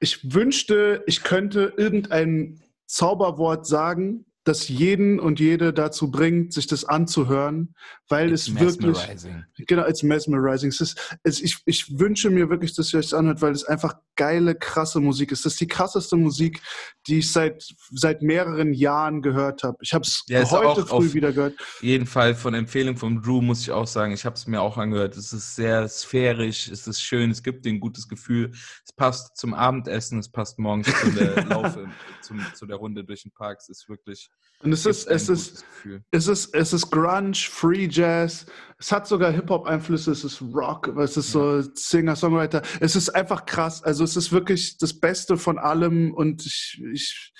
[0.00, 6.84] ich wünschte, ich könnte irgendein Zauberwort sagen, das jeden und jede dazu bringt, sich das
[6.84, 7.74] anzuhören,
[8.08, 8.98] weil it's es wirklich
[9.66, 10.70] genau, it's mesmerizing.
[10.70, 13.64] Es ist, es, ich, ich wünsche mir wirklich, dass ihr euch das anhört, weil es
[13.64, 15.44] einfach geile, krasse Musik ist.
[15.44, 16.60] Das ist die krasseste Musik,
[17.06, 19.78] die ich seit seit mehreren Jahren gehört habe.
[19.80, 21.54] Ich habe es ja, heute früh wieder gehört.
[21.80, 24.76] Jeden Fall von Empfehlung von Drew muss ich auch sagen, ich habe es mir auch
[24.76, 25.16] angehört.
[25.16, 28.50] Es ist sehr sphärisch, es ist schön, es gibt dir ein gutes Gefühl.
[28.84, 31.88] Es passt zum Abendessen, es passt morgens zu der Laufe,
[32.22, 33.58] zum, zu der Runde durch den Park.
[33.60, 34.31] Es ist wirklich
[34.62, 35.64] und es ist, es ist,
[36.12, 38.46] es ist, es ist Grunge, Free Jazz.
[38.78, 40.12] Es hat sogar Hip-Hop-Einflüsse.
[40.12, 42.62] Es ist Rock, es ist so Singer, Songwriter.
[42.80, 43.82] Es ist einfach krass.
[43.82, 46.14] Also es ist wirklich das Beste von allem.
[46.14, 47.32] Und ich, ich,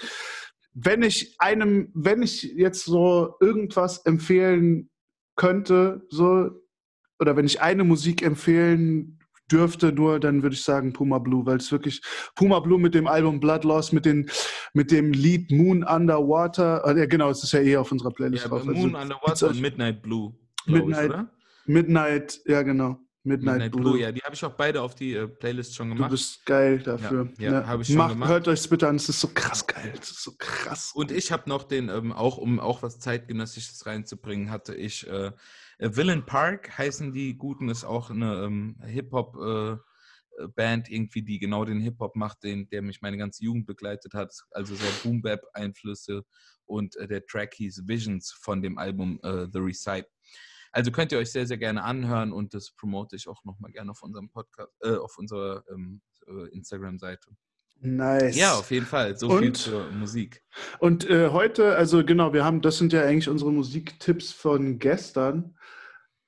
[0.75, 4.91] wenn ich einem, wenn ich jetzt so irgendwas empfehlen
[5.37, 6.51] könnte, so,
[7.21, 9.21] oder wenn ich eine Musik empfehlen
[9.51, 12.03] dürfte, nur dann würde ich sagen Puma Blue, weil es wirklich
[12.35, 14.29] Puma Blue mit dem Album Blood Loss, mit, den,
[14.73, 18.49] mit dem Lied Moon Underwater, äh, genau, es ist ja eh auf unserer Playlist ja,
[18.51, 18.65] drauf.
[18.65, 20.35] Moon also, Underwater und Midnight Blue.
[20.67, 21.31] Midnight, ich, oder?
[21.67, 22.99] Midnight, ja genau.
[23.25, 23.83] Midnight, Midnight Blue.
[23.83, 24.01] Blue.
[24.01, 26.11] Ja, die habe ich auch beide auf die äh, Playlist schon gemacht.
[26.11, 27.29] Du bist geil dafür.
[27.39, 27.67] Ja, ja, ja.
[27.67, 28.31] habe ich schon Macht, gemacht.
[28.31, 29.93] Hört euch bitte an, es ist so krass geil.
[30.01, 30.93] Es ist so krass.
[30.93, 35.31] Und ich habe noch den, ähm, auch um auch was zeitgenössisches reinzubringen, hatte ich äh,
[35.83, 39.83] äh, Villain Park heißen die Guten, ist auch eine ähm, Hip-Hop-Band äh,
[40.57, 44.35] irgendwie, die genau den Hip-Hop macht, den, der mich meine ganze Jugend begleitet hat.
[44.51, 46.25] Also sehr Boom-Bap-Einflüsse
[46.67, 50.09] und äh, der Track hieß Visions von dem Album äh, The Recite.
[50.73, 53.91] Also könnt ihr euch sehr, sehr gerne anhören und das promote ich auch nochmal gerne
[53.91, 57.31] auf unserem Podcast, äh, auf unserer ähm, äh, Instagram-Seite.
[57.85, 58.37] Nice.
[58.37, 59.19] Ja, auf jeden Fall.
[59.19, 60.43] So und, viel zur Musik.
[60.79, 65.59] Und äh, heute, also genau, wir haben, das sind ja eigentlich unsere Musiktipps von gestern.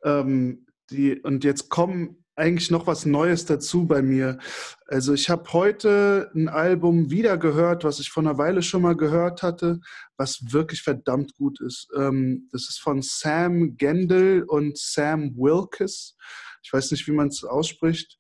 [0.02, 4.39] Ähm, die, und jetzt kommen eigentlich noch was Neues dazu bei mir.
[4.87, 8.97] Also ich habe heute ein Album wieder gehört, was ich vor einer Weile schon mal
[8.97, 9.80] gehört hatte,
[10.16, 11.89] was wirklich verdammt gut ist.
[11.97, 16.16] Ähm, das ist von Sam Gendel und Sam Wilkes.
[16.62, 18.18] Ich weiß nicht, wie man es ausspricht.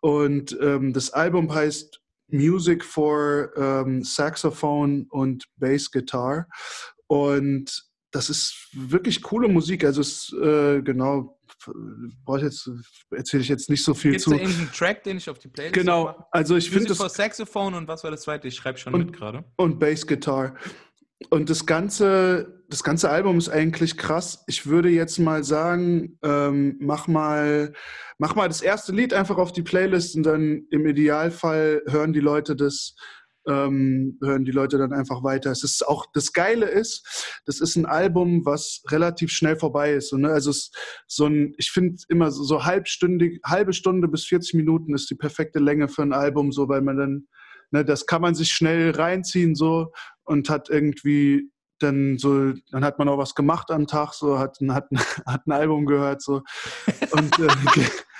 [0.00, 6.48] Und ähm, das Album heißt Music for ähm, Saxophone und Bass Guitar.
[7.06, 9.84] Und das ist wirklich coole Musik.
[9.84, 11.38] Also es ist äh, genau
[12.24, 12.70] brauche jetzt,
[13.10, 14.30] erzähle ich jetzt nicht so viel Gibt's zu.
[14.30, 16.24] da irgendeinen Track, den ich auf die Playlist Genau, mache?
[16.30, 18.48] also ich finde das for Saxophone und was war das zweite?
[18.48, 19.44] Ich schreibe schon Und- mit gerade.
[19.56, 20.54] und Bass Guitar.
[21.30, 24.42] Und das ganze, das ganze Album ist eigentlich krass.
[24.48, 27.72] Ich würde jetzt mal sagen, ähm, mach mal,
[28.18, 32.18] mach mal das erste Lied einfach auf die Playlist und dann im Idealfall hören die
[32.20, 32.96] Leute das,
[33.48, 35.50] ähm, hören die Leute dann einfach weiter.
[35.50, 40.12] Es ist auch das Geile ist, das ist ein Album, was relativ schnell vorbei ist.
[40.12, 40.70] Und, ne, also es
[41.06, 45.14] so ein, ich finde immer so, so halbstündig, halbe Stunde bis 40 Minuten ist die
[45.16, 47.28] perfekte Länge für ein Album, so weil man dann,
[47.70, 49.92] ne, das kann man sich schnell reinziehen so
[50.24, 54.60] und hat irgendwie dann so, dann hat man auch was gemacht am Tag, so hat,
[54.60, 54.86] ein- hat,
[55.26, 56.42] hat ein Album gehört so
[57.10, 57.48] und äh,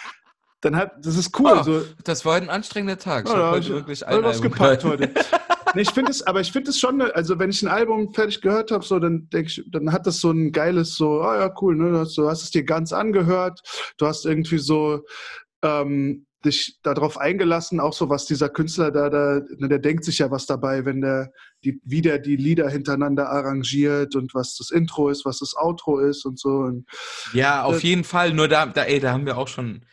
[0.62, 1.52] dann hat, das ist cool.
[1.60, 3.26] Oh, so, Das war ein anstrengender Tag.
[3.26, 5.10] Ich Ja, habe heute ich- wirklich ein was Album gepackt heute.
[5.74, 8.40] nee, ich finde es, aber ich finde es schon, also wenn ich ein Album fertig
[8.40, 11.54] gehört habe, so dann denke ich, dann hat das so ein geiles, so, ah ja,
[11.60, 11.90] cool, ne?
[11.90, 13.60] Du hast, du hast es dir ganz angehört,
[13.98, 15.00] du hast irgendwie so
[15.62, 20.18] ähm, dich darauf eingelassen, auch so, was dieser Künstler da, da, ne, der denkt sich
[20.18, 21.30] ja was dabei, wenn der
[21.64, 26.24] die, wieder die Lieder hintereinander arrangiert und was das Intro ist, was das Outro ist
[26.24, 26.48] und so.
[26.50, 26.84] Und
[27.32, 28.32] Ja, auf Das- jeden Fall.
[28.34, 29.84] Nur da, da, ey, da haben wir auch schon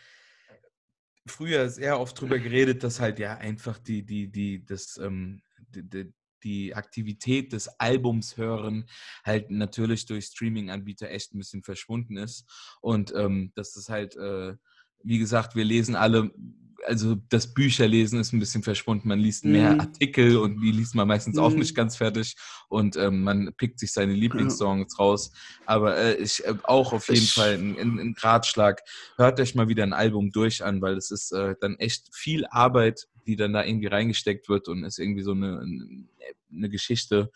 [1.25, 5.83] früher sehr oft drüber geredet, dass halt ja einfach die, die, die, das, ähm, die,
[5.87, 6.13] die,
[6.43, 8.85] die Aktivität des Albums hören
[9.25, 12.45] halt natürlich durch Streaming-Anbieter echt ein bisschen verschwunden ist.
[12.81, 14.55] Und ähm, dass das halt, äh,
[15.03, 16.31] wie gesagt, wir lesen alle,
[16.85, 19.07] also das Bücherlesen ist ein bisschen verschwunden.
[19.07, 19.79] Man liest mehr Mhm.
[19.81, 21.59] Artikel und die liest man meistens auch Mhm.
[21.59, 22.35] nicht ganz fertig.
[22.69, 25.31] Und ähm, man pickt sich seine Lieblingssongs raus.
[25.65, 28.81] Aber äh, ich äh, auch auf jeden Ich- Fall ein, Ratschlag.
[29.17, 32.45] Hört euch mal wieder ein Album durch an, weil es ist äh, dann echt viel
[32.47, 35.59] Arbeit, die dann da irgendwie reingesteckt wird und ist irgendwie so eine,
[36.51, 37.31] eine Geschichte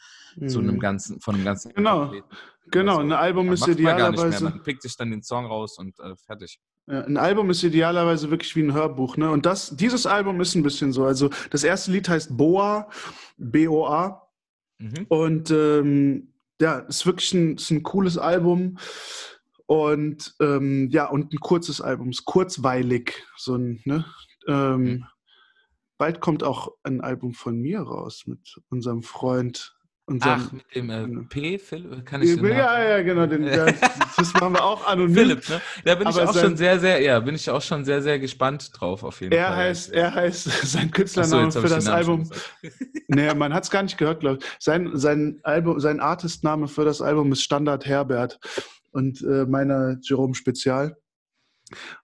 [0.47, 1.69] zu einem ganzen, von einem ganzen.
[1.69, 1.75] Mhm.
[1.75, 2.01] Genau.
[2.03, 2.35] Interpreten.
[2.71, 3.75] Genau, Also, ein Album ja, ist mehr.
[3.75, 4.43] idealerweise.
[4.45, 6.59] Man pickt sich dann den Song raus und äh, fertig.
[6.86, 9.31] Ein Album ist idealerweise wirklich wie ein Hörbuch, ne?
[9.31, 11.05] Und das, dieses Album ist ein bisschen so.
[11.05, 12.89] Also das erste Lied heißt Boa,
[13.38, 14.27] B-O-A.
[14.79, 15.05] Mhm.
[15.07, 18.77] Und ähm, ja, ist wirklich ein, ist ein cooles Album.
[19.65, 23.23] Und ähm, ja, und ein kurzes Album, ist kurzweilig.
[23.38, 24.05] So ein, ne?
[24.47, 25.05] Ähm, Mhm.
[25.97, 29.73] Bald kommt auch ein Album von mir raus mit unserem Freund.
[30.19, 31.21] Ach, mit dem äh, Genau.
[31.29, 33.25] P, Philipp, kann ich den ja, ja, genau.
[33.25, 33.73] Den, das,
[34.17, 35.15] das machen wir auch anonym.
[35.15, 35.61] Philipp, ne?
[35.85, 38.01] Da bin ich Aber auch sein- schon sehr, sehr, ja, bin ich auch schon sehr,
[38.01, 39.55] sehr gespannt drauf, auf jeden Er Fall.
[39.55, 42.29] heißt, er heißt, sein so, Künstlername hab für ich das Album.
[43.07, 44.45] Nee, man hat es gar nicht gehört, glaube ich.
[44.59, 48.39] Sein, sein, Album, sein Artistname für das Album ist Standard Herbert
[48.91, 50.97] und äh, meiner Jerome Spezial.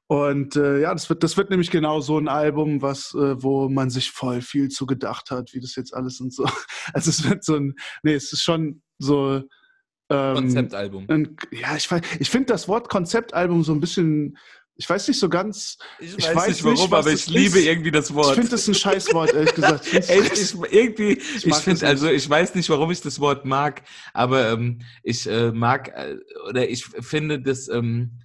[0.08, 3.70] Und äh, ja, das wird, das wird nämlich genau so ein Album, was, äh, wo
[3.70, 6.46] man sich voll viel zu gedacht hat, wie das jetzt alles und so.
[6.94, 9.44] Also es wird so ein, nee, es ist schon so.
[10.12, 11.06] Ähm, Konzeptalbum.
[11.08, 14.36] ein, ja, ich, weiß- ich finde das Wort Konzeptalbum so ein bisschen,
[14.76, 17.60] ich weiß nicht so ganz, Ich ich weiß, weiß nicht warum, nicht, aber ich liebe
[17.60, 17.66] ist.
[17.68, 18.34] irgendwie das ich Wort.
[18.34, 19.86] finde das ein Scheißwort, ehrlich gesagt.
[19.94, 23.46] Ich Ey, ich, irgendwie, ich, das finde, also ich weiß nicht, warum ich das Wort
[23.46, 26.16] mag, aber ähm, ich äh, mag äh,
[26.50, 28.22] oder ich finde, dass ähm,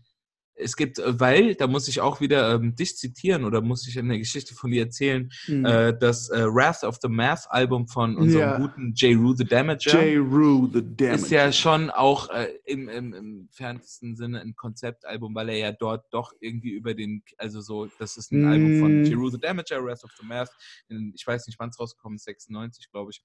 [0.57, 3.99] es gibt, äh, weil, da muss ich auch wieder ähm, dich zitieren oder muss ich
[3.99, 5.65] eine Geschichte von dir erzählen, Hm.
[5.65, 8.59] äh, das äh, Wrath of the Math Album von unserem Ja.
[8.59, 9.17] guten J.
[9.19, 10.05] Rue the Damager.
[10.05, 10.19] J.
[10.21, 11.15] Rue, the Damage.
[11.23, 15.73] ist ja schon auch äh, im, im, im fernsten Sinne ein Konzeptalbum, weil er ja
[15.73, 18.47] dort doch irgendwie über den, also so, das ist ein Mm.
[18.47, 20.51] Album von Jeru the Damager, Wrath of the Math,
[20.89, 23.23] in, ich weiß nicht, wann es rausgekommen ist, 96, glaube ich.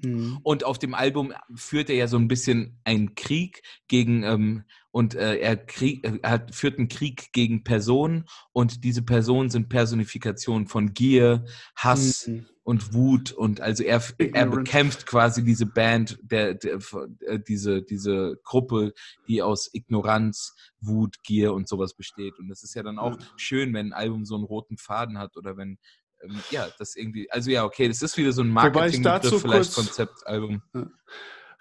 [0.00, 0.38] Hm.
[0.42, 5.14] Und auf dem Album führt er ja so ein bisschen einen Krieg gegen, ähm, und
[5.14, 9.68] äh, er, Krieg, äh, er hat, führt einen Krieg gegen Personen und diese Personen sind
[9.68, 11.44] Personifikationen von Gier,
[11.76, 12.46] Hass, Hm.
[12.64, 16.78] und Wut und also er, er bekämpft quasi diese Band, der, der,
[17.26, 18.92] äh, diese, diese Gruppe,
[19.26, 22.38] die aus Ignoranz, Wut, Gier und sowas besteht.
[22.38, 23.26] Und das ist ja dann auch Ja.
[23.36, 25.78] schön, wenn ein Album so einen roten Faden hat oder wenn,
[26.22, 30.62] ähm, ja, das irgendwie, also ja, okay, das ist wieder so ein Marketingbegriff, vielleicht Konzeptalbum.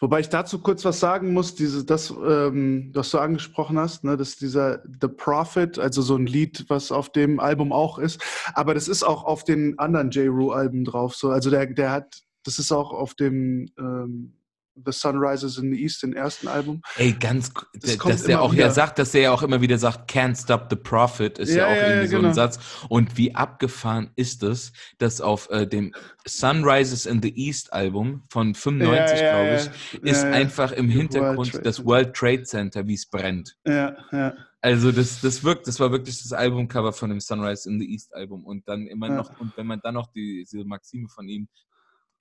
[0.02, 4.18] Wobei ich dazu kurz was sagen muss, diese, das, ähm, was du angesprochen hast, ne,
[4.18, 8.20] dass dieser The Prophet, also so ein Lied, was auf dem Album auch ist,
[8.56, 10.28] aber das ist auch auf den anderen J.
[10.28, 11.16] Rue-Alben drauf.
[11.16, 11.30] So.
[11.30, 14.34] Also der, der hat, das ist auch auf dem ähm,
[14.76, 16.82] The Sun Rises in the East, dem ersten Album.
[16.96, 18.66] Ey, ganz, Das dass der auch wieder.
[18.66, 21.58] ja sagt, dass er ja auch immer wieder sagt, can't stop the prophet, ist ja,
[21.58, 22.28] Ja, auch ja, irgendwie ja, so genau.
[22.30, 22.60] ein Satz.
[22.90, 25.94] Und wie abgefahren ist es, dass auf äh, dem
[26.26, 30.98] Sunrises in the East Album von 95, Ja, ja, glaube ich, ist einfach im World
[30.98, 31.86] Hintergrund Trade das.
[31.86, 33.58] World Trade Center, wie es brennt.
[33.66, 34.34] Ja, ja.
[34.64, 38.14] Also das, das wirkt, das war wirklich das Albumcover von dem Sunrise in the East
[38.14, 38.46] Album.
[38.46, 41.48] Und dann immer noch, und wenn man dann noch die, diese Maxime von ihm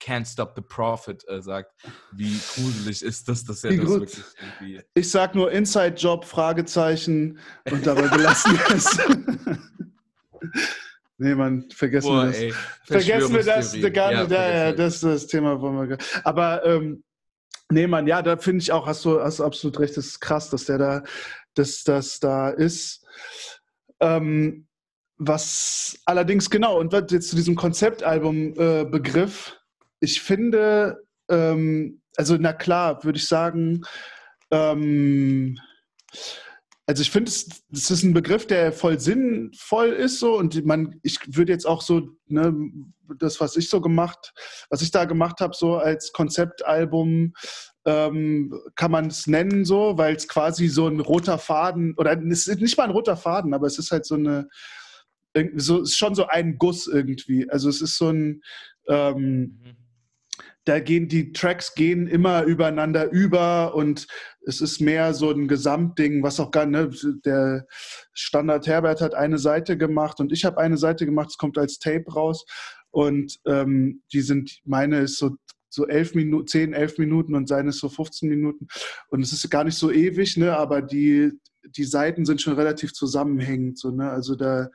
[0.01, 1.73] Can't Stop the Prophet äh, sagt,
[2.11, 4.81] wie gruselig ist das, dass er das wirklich irgendwie.
[4.95, 7.39] Ich sag nur Inside Job, Fragezeichen
[7.69, 8.97] und dabei belassen wir es.
[11.17, 12.37] nee, man, vergessen wir das.
[12.85, 15.97] Vergessen wir das, gar, Ja, ja, ja, das ist das Thema, wollen wir.
[16.23, 17.03] Aber ähm,
[17.71, 20.49] nee, Mann, ja, da finde ich auch, hast du, hast absolut recht, das ist krass,
[20.49, 21.03] dass der da,
[21.53, 23.05] dass das da ist.
[23.99, 24.65] Ähm,
[25.23, 29.55] was allerdings genau, und was jetzt zu diesem Konzeptalbum-Begriff,
[30.01, 33.83] ich finde, ähm, also na klar, würde ich sagen,
[34.51, 35.57] ähm,
[36.87, 41.19] also ich finde, es, ist ein Begriff, der voll sinnvoll ist so und man, ich
[41.27, 42.53] würde jetzt auch so, ne,
[43.17, 44.33] das, was ich so gemacht,
[44.69, 47.33] was ich da gemacht habe, so als Konzeptalbum,
[47.85, 52.47] ähm, kann man es nennen so, weil es quasi so ein roter Faden, oder es
[52.47, 54.49] ist nicht mal ein roter Faden, aber es ist halt so eine,
[55.55, 57.49] so, ist schon so ein Guss irgendwie.
[57.49, 58.41] Also es ist so ein,
[58.87, 59.81] ähm, Mhm.
[60.65, 64.07] Da gehen die Tracks gehen immer übereinander über und
[64.45, 66.89] es ist mehr so ein Gesamtding, was auch gar ne,
[67.25, 67.65] der
[68.13, 71.79] Standard Herbert hat eine Seite gemacht und ich habe eine Seite gemacht, es kommt als
[71.79, 72.45] Tape raus
[72.91, 75.35] und ähm, die sind, meine ist so
[75.73, 78.67] so elf Minuten, zehn, elf Minuten und seine ist so 15 Minuten
[79.07, 81.31] und es ist gar nicht so ewig, ne, aber die
[81.63, 84.69] die Seiten sind schon relativ zusammenhängend, so ne, also da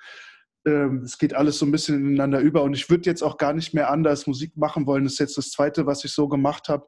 [0.66, 3.72] es geht alles so ein bisschen ineinander über und ich würde jetzt auch gar nicht
[3.72, 5.04] mehr anders Musik machen wollen.
[5.04, 6.86] Das ist jetzt das Zweite, was ich so gemacht habe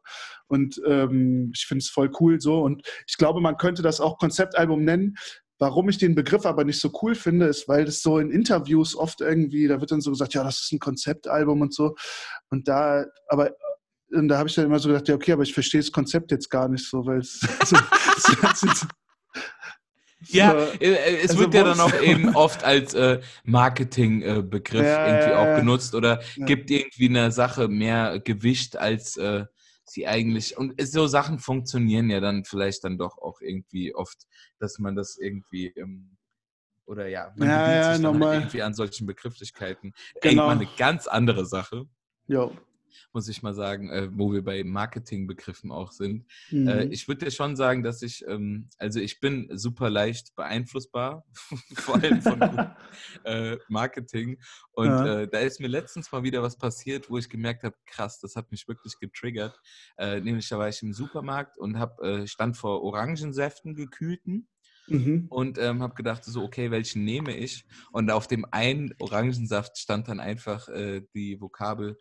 [0.48, 4.18] und ähm, ich finde es voll cool so und ich glaube, man könnte das auch
[4.18, 5.16] Konzeptalbum nennen.
[5.60, 8.94] Warum ich den Begriff aber nicht so cool finde, ist, weil das so in Interviews
[8.94, 11.94] oft irgendwie, da wird dann so gesagt, ja, das ist ein Konzeptalbum und so
[12.50, 13.52] und da, aber
[14.10, 16.30] und da habe ich dann immer so gedacht, ja, okay, aber ich verstehe das Konzept
[16.30, 17.40] jetzt gar nicht so, weil es,
[20.26, 20.58] Ja, So.
[20.80, 25.30] äh, äh, es Also wird ja dann auch eben oft als äh, Marketing-Begriff Ja, irgendwie
[25.30, 25.54] ja, auch ja.
[25.56, 26.46] genutzt oder Ja.
[26.46, 29.44] gibt irgendwie einer Sache mehr Gewicht, als äh,
[29.84, 30.56] sie eigentlich.
[30.56, 34.26] Und so Sachen funktionieren ja dann vielleicht dann doch auch irgendwie oft,
[34.58, 35.68] dass man das irgendwie.
[35.76, 36.16] Ähm,
[36.84, 39.92] oder ja, man Ja, ja, sich dann halt irgendwie an solchen Begrifflichkeiten.
[40.22, 40.48] Genau.
[40.48, 41.84] Irgendwann eine ganz andere Sache,
[42.26, 42.52] Jo.
[43.12, 46.26] Muss ich mal sagen, äh, wo wir bei Marketingbegriffen auch sind.
[46.50, 46.66] Mhm.
[46.68, 51.24] Äh, ich würde dir schon sagen, dass ich, ähm, also ich bin super leicht beeinflussbar,
[51.78, 52.42] vor allem von
[53.24, 54.38] äh, Marketing.
[54.72, 55.04] Und Ja.
[55.04, 58.36] äh, da ist mir letztens mal wieder was passiert, wo ich gemerkt habe, krass, das
[58.36, 59.58] hat mich wirklich getriggert.
[59.96, 64.48] Äh, nämlich da war ich im Supermarkt und hab, äh, stand vor Orangensäften gekühlten
[64.88, 65.28] Mhm.
[65.28, 67.66] und ähm, habe gedacht, so, okay, welchen nehme ich?
[67.92, 71.98] Und auf dem einen Orangensaft stand dann einfach äh, die Vokabel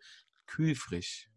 [0.48, 1.28] kühlfrisch.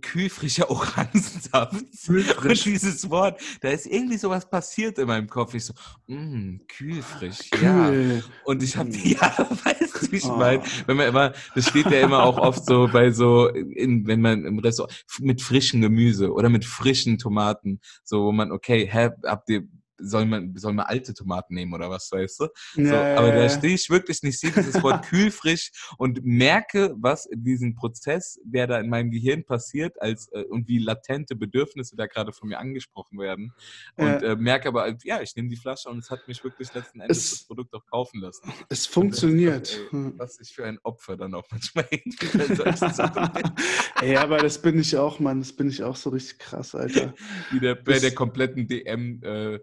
[0.00, 1.74] Kühlfrischer Orangensaft.
[1.74, 5.52] Und dieses Wort, da ist irgendwie sowas passiert in meinem Kopf.
[5.52, 5.74] Ich so,
[6.06, 7.90] mm, kühlfrisch, ja.
[7.90, 8.24] Kühl.
[8.44, 10.36] Und ich habe die, ja, weißt du, ich Oh.
[10.36, 10.62] meine?
[10.86, 14.46] Wenn man immer, das steht ja immer auch oft so bei so, in, wenn man
[14.46, 19.50] im Restaurant, mit frischem Gemüse oder mit frischen Tomaten, so, wo man, okay, hä, habt
[19.50, 19.68] ihr,
[19.98, 22.48] soll man, soll man alte Tomaten nehmen oder was, weißt du?
[22.74, 23.48] So, Ja, aber ja, da ja.
[23.48, 28.66] stehe ich wirklich nicht, sehe dieses Wort kühlfrisch und merke, was in diesem Prozess, der
[28.66, 32.58] da in meinem Gehirn passiert, als äh, und wie latente Bedürfnisse da gerade von mir
[32.58, 33.54] angesprochen werden.
[33.96, 34.32] Und Ja.
[34.32, 37.18] äh, merke aber, ja, ich nehme die Flasche und es hat mich wirklich letzten Endes
[37.18, 38.52] Es- das Produkt auch kaufen lassen.
[38.68, 39.72] Es funktioniert.
[39.72, 40.14] Ey, Hm.
[40.18, 41.86] was ich für ein Opfer dann auch manchmal.
[44.00, 45.40] Ey, aber das bin ich auch, Mann.
[45.40, 47.14] Das bin ich auch so richtig krass, Alter.
[47.50, 49.60] Wie der, bei der kompletten DM äh,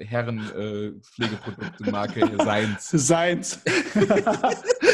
[0.00, 2.88] Herren äh, Pflegeprodukte-Marke Seins.
[2.90, 3.60] Seins.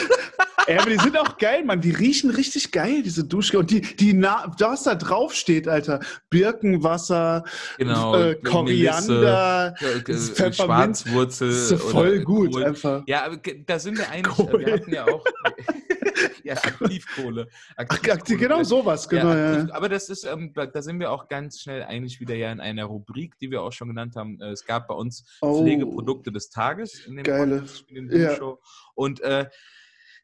[0.66, 1.80] Ey, aber die sind auch geil, Mann.
[1.80, 3.60] Die riechen richtig geil, diese Duschgel.
[3.60, 6.00] Und die, die Na was da drauf steht, Alter.
[6.30, 7.44] Birkenwasser,
[7.78, 8.16] Genau.
[8.16, 11.02] äh, Koriander, Melisse, äh, Pfefferminz.
[11.02, 11.48] Schwarzwurzel.
[11.48, 12.64] Das ist voll gut, Kohl.
[12.64, 13.02] einfach.
[13.06, 13.36] Ja, aber
[13.66, 14.60] da sind wir eigentlich, Kohl.
[14.66, 15.24] wir hatten ja auch
[16.44, 17.48] ja, Aktivkohle.
[17.76, 19.52] Ach, genau sowas, genau, ja, ja.
[19.58, 22.50] aktiv, Aber das ist, ähm, da da sind wir auch ganz schnell eigentlich wieder ja
[22.52, 24.40] in einer Rubrik, die wir auch schon genannt haben.
[24.40, 25.62] Äh, Es gab bei uns Oh.
[25.62, 27.56] Pflegeprodukte des Tages in dem Geile.
[27.60, 28.34] Podcast, in dem Ja.
[28.36, 28.60] Show.
[28.94, 29.46] Und äh,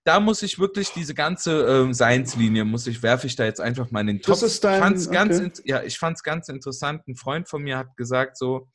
[0.05, 3.91] da muss ich wirklich diese ganze ähm, Seinslinie, muss ich, werfe ich da jetzt einfach
[3.91, 4.41] mal in den Topf.
[4.41, 5.45] Das ist dein- fand's ganz, okay.
[5.47, 7.07] int- ja, ich fand es ganz interessant.
[7.07, 8.69] Ein Freund von mir hat gesagt so,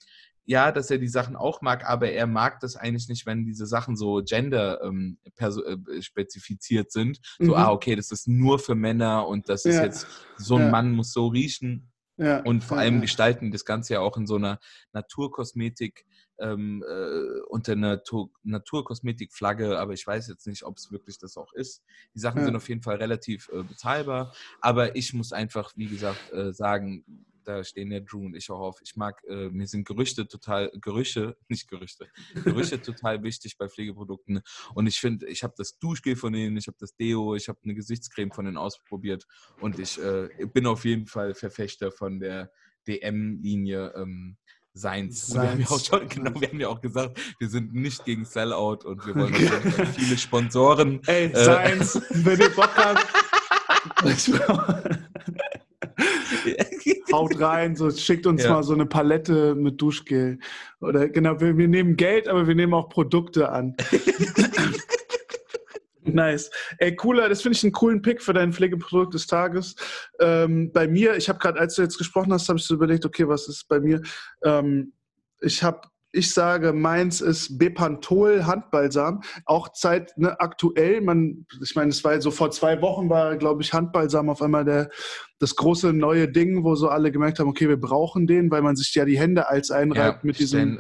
[0.49, 3.65] ja, dass er die Sachen auch mag, aber er mag das eigentlich nicht, wenn diese
[3.65, 7.19] Sachen so gender ähm, äh, spezifiziert sind.
[7.38, 7.53] So, Mhm.
[7.55, 9.84] ah, okay, das ist nur für Männer und das ist Ja.
[9.84, 10.07] jetzt,
[10.38, 10.69] so ein Ja.
[10.71, 11.91] Mann muss so riechen.
[12.15, 12.39] ja.
[12.43, 14.59] Und vor allem gestalten das Ganze ja auch in so einer
[14.93, 16.05] Naturkosmetik,
[16.39, 21.38] ähm, äh, unter einer Tu- Naturkosmetikflagge, aber ich weiß jetzt nicht, ob es wirklich das
[21.38, 21.83] auch ist.
[22.15, 22.45] Die Sachen Ja.
[22.45, 27.25] sind auf jeden Fall relativ äh, bezahlbar, aber ich muss einfach, wie gesagt, äh, sagen,
[27.43, 28.81] da stehen ja Drew und ich auch auf.
[28.83, 32.09] Ich mag, äh, mir sind Gerüchte total, Gerüche, nicht Gerüchte,
[32.43, 34.41] Gerüche total wichtig bei Pflegeprodukten.
[34.73, 37.59] Und ich finde, ich habe das Duschgel von denen, ich habe das Deo, ich habe
[37.63, 39.25] eine Gesichtscreme von denen ausprobiert
[39.57, 42.51] und ich äh, bin auf jeden Fall Verfechter von der
[42.88, 43.93] DM-Linie.
[43.95, 44.38] Ähm,
[44.78, 45.34] Seins.
[45.34, 48.25] Wir haben, ja auch schon, genau, wir haben ja auch gesagt, wir sind nicht gegen
[48.25, 51.01] Sellout und wir wollen viele Sponsoren.
[51.07, 53.05] Ey, äh, Seins, wenn ihr Bock habt.
[57.11, 58.53] Haut rein, so schickt uns ja.
[58.53, 60.39] mal so eine Palette mit Duschgel.
[60.82, 63.75] Oder genau, wir, wir nehmen Geld, aber wir nehmen auch Produkte an.
[66.13, 66.49] Nice.
[66.77, 69.75] Ey, cooler, das finde ich einen coolen Pick für dein Pflegeprodukt des Tages.
[70.19, 73.05] Ähm, bei mir, ich habe gerade, als du jetzt gesprochen hast, habe ich so überlegt,
[73.05, 74.01] okay, was ist bei mir?
[74.43, 74.93] Ähm,
[75.41, 75.81] ich habe
[76.13, 79.21] ich sage, meins ist Bepantol Handbalsam.
[79.45, 81.01] Auch Zeit ne, aktuell.
[81.01, 84.65] Man, ich meine, es war so vor zwei Wochen war, glaube ich, Handbalsam auf einmal
[84.65, 84.89] der,
[85.39, 88.75] das große neue Ding, wo so alle gemerkt haben, okay, wir brauchen den, weil man
[88.75, 90.79] sich ja die Hände als einreibt ja, mit, diesem,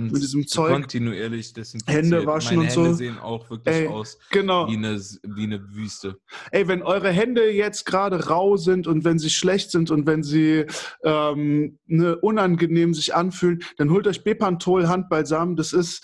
[0.00, 0.72] mit diesem Zeug.
[0.72, 2.04] Kontinuierlich desinfiziert.
[2.04, 2.84] Hände waschen Meine und so.
[2.84, 4.68] Hände sehen auch wirklich Ey, aus genau.
[4.68, 6.16] wie, eine, wie eine Wüste.
[6.50, 10.22] Ey, wenn eure Hände jetzt gerade rau sind und wenn sie schlecht sind und wenn
[10.22, 10.64] sie
[11.04, 15.56] ähm, ne, unangenehm sich anfühlen, dann holt euch Bepantol Handbalsam.
[15.56, 16.02] Das ist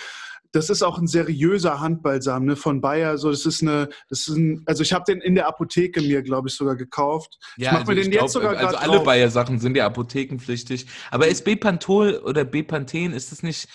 [0.55, 3.19] das ist auch ein seriöser Handbalsam ne, von Bayer.
[3.19, 6.23] So, das ist eine, das ist ein, also ich habe den in der Apotheke mir,
[6.23, 7.39] glaube ich, sogar gekauft.
[7.57, 10.87] Ja, ich also mir den glaub, jetzt sogar Also alle Bayer-Sachen sind ja apothekenpflichtig.
[11.11, 13.69] Aber ist Bepantol oder Bepanthen, ist das nicht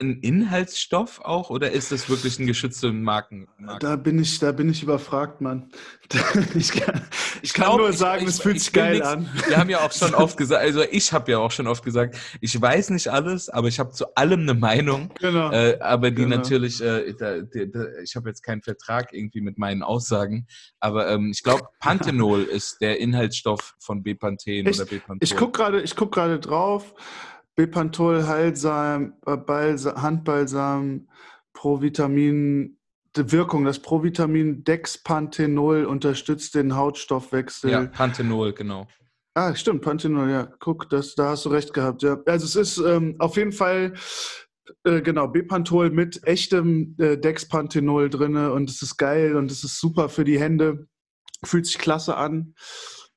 [0.00, 3.78] ein Inhaltsstoff auch oder ist das wirklich ein geschützter Marken, Marken?
[3.78, 5.70] Da bin ich, da bin ich überfragt, Mann.
[6.54, 7.02] ich kann,
[7.42, 9.28] ich kann glaub, nur sagen, es fühlt sich geil nix, an.
[9.48, 12.18] Wir haben ja auch schon oft gesagt, also ich habe ja auch schon oft gesagt,
[12.40, 15.12] ich weiß nicht alles, aber ich habe zu allem eine Meinung.
[15.20, 15.52] Genau.
[15.52, 16.36] Äh, aber die genau.
[16.38, 20.48] natürlich, äh, da, da, ich habe jetzt keinen Vertrag irgendwie mit meinen Aussagen,
[20.80, 25.18] aber ähm, ich glaube, Panthenol ist der Inhaltsstoff von Bepanthen oder Bepanthen.
[25.20, 26.94] Ich gucke gerade, ich guck gerade drauf.
[27.56, 31.08] Bepantol, Heilsam, Handbalsam,
[31.52, 32.78] Provitamin,
[33.16, 37.70] die Wirkung, das Provitamin Dexpanthenol unterstützt den Hautstoffwechsel.
[37.70, 38.88] Ja, Panthenol, genau.
[39.34, 40.48] Ah, stimmt, Panthenol, ja.
[40.58, 42.02] Guck, das, da hast du recht gehabt.
[42.02, 42.18] Ja.
[42.26, 43.94] Also es ist ähm, auf jeden Fall
[44.84, 49.78] äh, genau, Bepantol mit echtem äh, Dexpanthenol drin und es ist geil und es ist
[49.78, 50.88] super für die Hände.
[51.44, 52.54] Fühlt sich klasse an.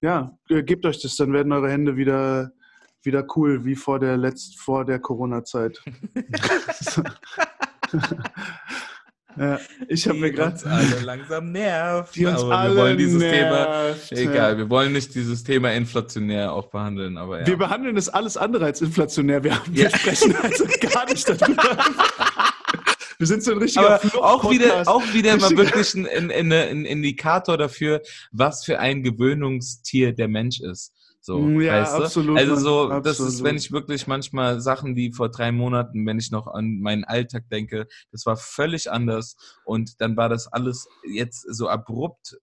[0.01, 2.51] Ja, äh, gebt euch das, dann werden eure Hände wieder
[3.07, 5.81] wieder cool wie vor der letzt vor der Corona-Zeit.
[9.37, 12.15] ja, ich habe mir gerade alle langsam nervt.
[12.15, 14.57] Die uns aber alle wir wollen dieses nervt, Thema egal, ja.
[14.57, 17.47] wir wollen nicht dieses Thema inflationär auch behandeln, aber ja.
[17.47, 19.43] Wir behandeln es alles andere als inflationär.
[19.43, 21.77] Wir, haben, wir sprechen also gar nicht darüber.
[23.19, 26.51] Wir sind so ein richtiger Aber auch wieder, auch wieder mal wirklich ein, ein, ein,
[26.51, 30.93] ein Indikator dafür, was für ein Gewöhnungstier der Mensch ist.
[31.27, 32.03] So, mm, ja, weißt du?
[32.03, 32.37] absolut.
[32.37, 33.05] Also so, absolut.
[33.05, 36.79] das ist, wenn ich wirklich manchmal Sachen, die vor drei Monaten, wenn ich noch an
[36.79, 42.37] meinen Alltag denke, das war völlig anders und dann war das alles jetzt so abrupt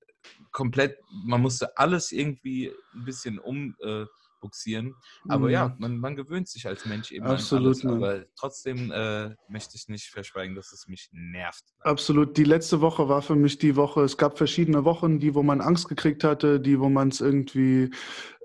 [0.53, 4.05] komplett, man musste alles irgendwie ein bisschen um, äh,
[4.45, 4.95] buxieren.
[5.27, 5.53] Aber mhm.
[5.53, 8.03] ja, man, man, gewöhnt sich als Mensch eben Absolut, an alles.
[8.03, 11.65] Aber trotzdem äh, möchte ich nicht verschweigen, dass es mich nervt.
[11.81, 12.37] Absolut.
[12.37, 14.03] Die letzte Woche war für mich die Woche.
[14.03, 17.91] Es gab verschiedene Wochen, die, wo man Angst gekriegt hatte, die, wo man es irgendwie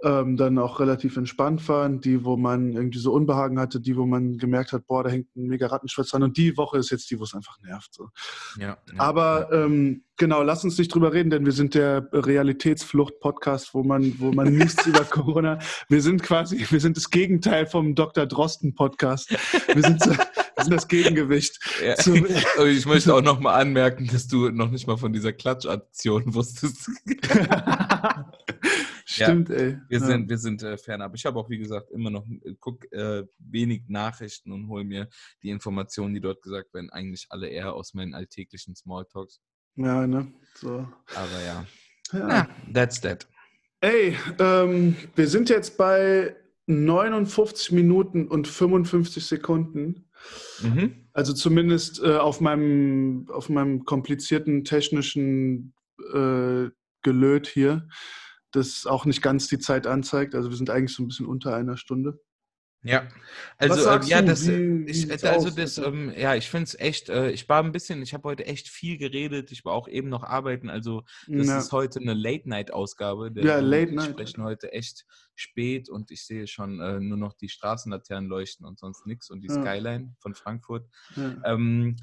[0.04, 4.06] ähm, dann auch relativ entspannt war, die, wo man irgendwie so Unbehagen hatte, die, wo
[4.06, 6.24] man gemerkt hat, boah, da hängt ein mega Rattenschwanz dran.
[6.24, 7.94] Und die Woche ist jetzt die, wo es einfach nervt.
[7.94, 8.10] So.
[8.58, 9.66] Ja, ja, Aber ja.
[9.66, 14.32] Ähm, genau, lass uns nicht drüber reden, denn wir sind der Realitätsflucht-Podcast, wo man, wo
[14.32, 15.60] man nichts über Corona.
[15.90, 18.26] Wir sind quasi, wir sind das Gegenteil vom Dr.
[18.26, 19.32] Drosten-Podcast.
[19.74, 21.60] Wir sind, sind das Gegengewicht.
[21.84, 21.96] Ja.
[22.66, 26.90] Ich möchte auch noch mal anmerken, dass du noch nicht mal von dieser Klatschaktion wusstest.
[29.12, 29.78] Stimmt, ja, ey.
[29.88, 30.06] Wir ja.
[30.06, 31.16] sind, wir sind äh, fernab.
[31.16, 35.10] Ich habe auch, wie gesagt, immer noch, äh, guck äh, wenig Nachrichten und hole mir
[35.42, 39.42] die Informationen, die dort gesagt werden, eigentlich alle eher aus meinen alltäglichen Smalltalks.
[39.78, 40.32] Ja, ne?
[40.54, 40.88] So.
[41.16, 41.66] Aber ja.
[42.14, 42.28] ja.
[42.28, 43.28] Na, that's that.
[43.82, 46.36] Ey, ähm, wir sind jetzt bei
[46.68, 50.08] 59 Minuten und 55 Sekunden.
[50.62, 51.08] Mhm.
[51.14, 55.74] Also zumindest äh, auf, meinem, auf meinem komplizierten technischen
[56.14, 56.70] äh,
[57.02, 57.88] Gelöt hier
[58.52, 60.36] das auch nicht ganz die Zeit anzeigt.
[60.36, 62.20] Also wir sind eigentlich so ein bisschen unter einer Stunde.
[62.82, 63.10] Ja,
[63.58, 67.10] also äh, ja, das, wie, wie ich, also das, ähm, ja, ich finde es echt,
[67.10, 70.08] äh, ich war ein bisschen, ich habe heute echt viel geredet, ich war auch eben
[70.08, 71.58] noch arbeiten, also das ja.
[71.58, 73.32] ist heute eine Late-Night-Ausgabe.
[73.36, 74.08] Ja, Late Night.
[74.08, 78.66] Wir sprechen heute echt spät und ich sehe schon äh, nur noch die Straßenlaternen leuchten
[78.66, 79.56] und sonst nichts und die ja.
[79.56, 80.88] Skyline von Frankfurt.
[81.18, 81.36] Ja.
[81.44, 81.98] Ähm,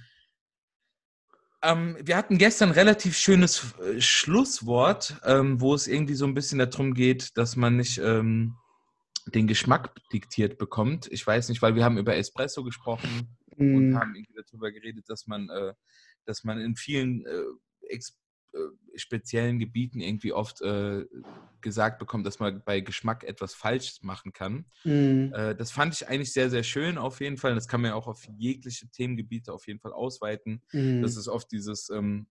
[1.62, 6.34] ähm, wir hatten gestern ein relativ schönes äh, Schlusswort, ähm, wo es irgendwie so ein
[6.34, 8.56] bisschen darum geht, dass man nicht, ähm,
[9.26, 11.08] den Geschmack diktiert bekommt.
[11.10, 13.74] Ich weiß nicht, weil wir haben über Espresso gesprochen mm.
[13.74, 13.98] und mhm.
[13.98, 15.72] haben irgendwie darüber geredet, dass man, äh,
[16.24, 17.42] dass man in vielen äh,
[18.94, 21.04] speziellen Gebieten irgendwie oft äh,
[21.60, 24.66] gesagt bekommt, dass man bei Geschmack etwas falsch machen kann.
[24.84, 25.30] Mm.
[25.30, 27.54] das fand ich eigentlich sehr, sehr schön auf jeden Fall.
[27.54, 30.62] Das kann man ja auch auf jegliche Themengebiete auf jeden Fall ausweiten.
[30.72, 31.02] Mm.
[31.02, 32.26] Das ist oft dieses, ähm,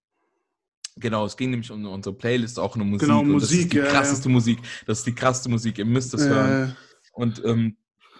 [0.97, 3.07] Genau, es ging nämlich um unsere Playlist, auch eine Musik.
[3.07, 4.33] Genau, Musik, das ist die krasseste ja.
[4.33, 4.59] Musik.
[4.85, 5.77] Das ist die krasseste Musik.
[5.77, 6.29] Ihr müsst das äh.
[6.29, 6.77] hören.
[7.11, 7.77] Und ähm,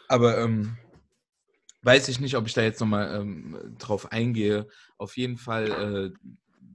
[0.08, 0.78] aber ähm,
[1.84, 4.68] weiß ich nicht, ob ich da jetzt nochmal ähm, drauf eingehe.
[4.97, 6.30] Auf jeden Fall, äh,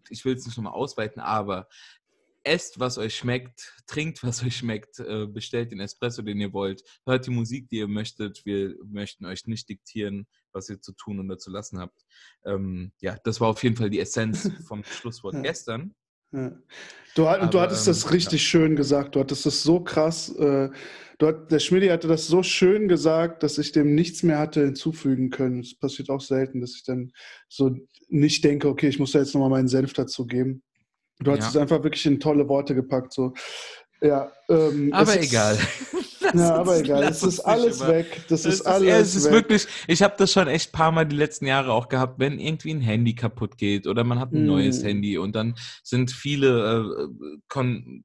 [0.09, 1.69] ich will es nicht nochmal ausweiten, aber
[2.43, 6.83] esst, was euch schmeckt, trinkt, was euch schmeckt, äh, bestellt den Espresso, den ihr wollt,
[7.07, 8.45] hört die Musik, die ihr möchtet.
[8.45, 12.05] Wir möchten euch nicht diktieren, was ihr zu tun oder zu lassen habt.
[12.45, 15.43] Ähm, ja, das war auf jeden Fall die Essenz vom Schlusswort ja.
[15.43, 15.95] gestern.
[16.33, 16.53] Ja.
[17.15, 18.49] Du, Aber, du, hattest ähm, das richtig ja.
[18.49, 19.15] schön gesagt.
[19.15, 20.35] Du hattest das so krass.
[20.37, 20.71] Äh,
[21.27, 25.31] hat, der Schmidt hatte das so schön gesagt, dass ich dem nichts mehr hatte hinzufügen
[25.31, 25.61] können.
[25.61, 27.13] Es passiert auch selten, dass ich dann
[27.49, 27.77] so
[28.09, 30.63] nicht denke, okay, ich muss da jetzt nochmal meinen Senf dazu geben.
[31.21, 31.49] Du hast ja.
[31.49, 33.13] es einfach wirklich in tolle Worte gepackt.
[33.13, 33.35] So.
[34.01, 35.59] Ja, ähm, aber egal.
[36.35, 37.03] ja, aber egal.
[37.03, 38.25] Es ist alles weg.
[38.29, 39.33] Das, das ist, alles ja, es ist weg.
[39.33, 42.39] wirklich, ich habe das schon echt ein paar Mal die letzten Jahre auch gehabt, wenn
[42.39, 44.47] irgendwie ein Handy kaputt geht oder man hat ein mm.
[44.47, 48.05] neues Handy und dann sind viele äh, Kon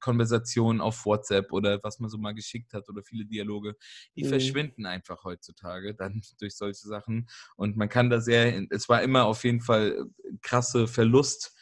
[0.00, 3.74] Konversationen auf WhatsApp oder was man so mal geschickt hat oder viele Dialoge,
[4.14, 4.28] die mm.
[4.28, 9.24] verschwinden einfach heutzutage dann durch solche Sachen und man kann da sehr, es war immer
[9.24, 10.06] auf jeden Fall
[10.42, 11.54] krasse Verlust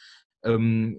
[0.43, 0.97] ähm,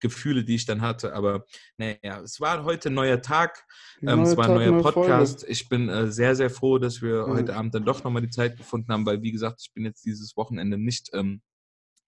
[0.00, 1.14] Gefühle, die ich dann hatte.
[1.14, 1.44] Aber
[1.76, 3.64] naja, es war heute ein neuer Tag.
[4.02, 5.40] Ähm, es war ein neuer Podcast.
[5.40, 5.52] Folge.
[5.52, 7.32] Ich bin äh, sehr, sehr froh, dass wir mhm.
[7.32, 10.04] heute Abend dann doch nochmal die Zeit gefunden haben, weil, wie gesagt, ich bin jetzt
[10.04, 11.42] dieses Wochenende nicht ähm,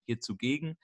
[0.07, 0.76] hier zugegen.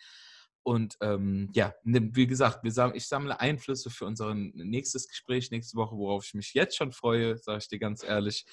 [0.62, 5.96] Und ähm, ja, wie gesagt, wir, ich sammle Einflüsse für unser nächstes Gespräch nächste Woche,
[5.96, 8.44] worauf ich mich jetzt schon freue, sage ich dir ganz ehrlich.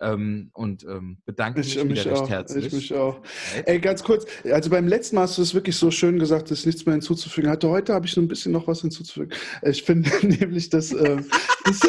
[0.00, 2.66] Ähm, und ähm, bedanke ich, mich, mich recht herzlich.
[2.66, 3.20] Ich mich auch.
[3.64, 6.60] Ey, ganz kurz, also beim letzten Mal hast du es wirklich so schön gesagt, dass
[6.60, 7.68] ich nichts mehr hinzuzufügen hatte.
[7.68, 9.36] Heute habe ich so ein bisschen noch was hinzuzufügen.
[9.62, 11.26] Ich finde nämlich, dass, ähm,
[11.64, 11.80] das,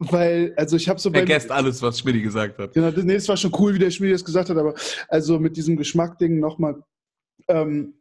[0.00, 2.72] weil, also ich habe so Vergesst alles, was Schmidi gesagt hat.
[2.72, 4.74] Genau, nee, es war schon cool, wie der Schmidi das gesagt hat, aber
[5.08, 6.82] also mit diesem Geschmack-Ding nochmal,
[7.46, 7.94] ähm,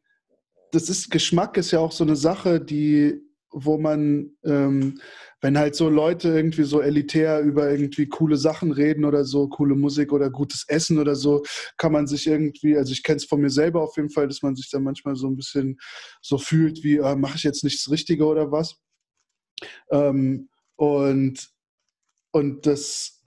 [0.71, 3.21] das ist, Geschmack ist ja auch so eine Sache, die,
[3.51, 4.99] wo man, ähm,
[5.41, 9.75] wenn halt so Leute irgendwie so elitär über irgendwie coole Sachen reden oder so, coole
[9.75, 11.43] Musik oder gutes Essen oder so,
[11.77, 14.41] kann man sich irgendwie, also ich kenne es von mir selber auf jeden Fall, dass
[14.41, 15.79] man sich dann manchmal so ein bisschen
[16.21, 18.75] so fühlt, wie äh, mache ich jetzt nichts Richtige oder was.
[19.91, 21.49] Ähm, und,
[22.31, 23.19] und das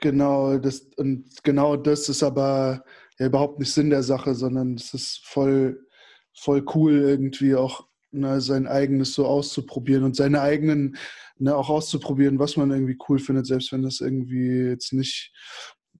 [0.00, 2.84] genau, das, und genau das ist aber
[3.18, 5.86] ja überhaupt nicht Sinn der Sache, sondern es ist voll,
[6.34, 10.96] voll cool, irgendwie auch ne, sein eigenes so auszuprobieren und seine eigenen
[11.38, 15.32] ne, auch auszuprobieren, was man irgendwie cool findet, selbst wenn das irgendwie jetzt nicht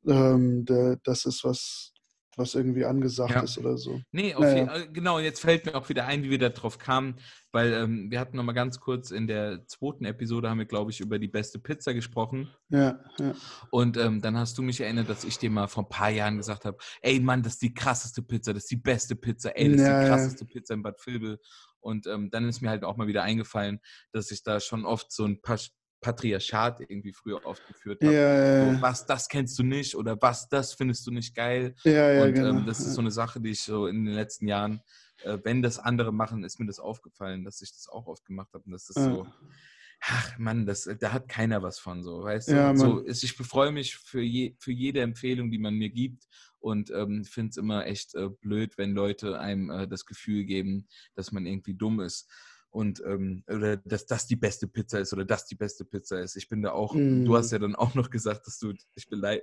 [0.06, 1.92] ähm, der, das ist, was,
[2.36, 3.42] was irgendwie angesagt ja.
[3.42, 4.00] ist oder so.
[4.10, 4.76] Nee, naja.
[4.76, 7.16] jeden, genau, und jetzt fällt mir auch wieder ein, wie wir da drauf kamen,
[7.52, 11.00] weil ähm, wir hatten nochmal ganz kurz in der zweiten Episode, haben wir, glaube ich,
[11.00, 12.50] über die beste Pizza gesprochen.
[12.70, 13.34] Ja, ja.
[13.70, 16.38] Und ähm, dann hast du mich erinnert, dass ich dir mal vor ein paar Jahren
[16.38, 19.70] gesagt habe, ey Mann, das ist die krasseste Pizza, das ist die beste Pizza, ey,
[19.70, 20.44] das ist die krasseste.
[20.46, 21.38] Pizza in Bad Vilbel.
[21.82, 23.80] Und ähm, dann ist mir halt auch mal wieder eingefallen,
[24.12, 25.58] dass ich da schon oft so ein paar
[26.00, 28.14] Patriarchat irgendwie früher oft geführt habe.
[28.14, 28.74] Ja, ja.
[28.74, 31.74] So, was, das kennst du nicht oder was, das findest du nicht geil.
[31.84, 32.48] Ja, ja, und genau.
[32.48, 34.82] ähm, das ist so eine Sache, die ich so in den letzten Jahren,
[35.22, 38.52] äh, wenn das andere machen, ist mir das aufgefallen, dass ich das auch oft gemacht
[38.52, 38.64] habe.
[38.64, 39.26] Und das ist so,
[40.00, 42.52] ach Mann, das, da hat keiner was von so, weißt du?
[42.56, 46.24] Ja, so, ich freue mich für, je, für jede Empfehlung, die man mir gibt
[46.62, 50.86] und ähm, finde es immer echt äh, blöd, wenn Leute einem äh, das Gefühl geben,
[51.14, 52.30] dass man irgendwie dumm ist
[52.72, 56.36] und ähm, oder dass das die beste Pizza ist oder das die beste Pizza ist.
[56.36, 57.24] Ich bin da auch, mm.
[57.26, 59.40] du hast ja dann auch noch gesagt, dass du dich in deiner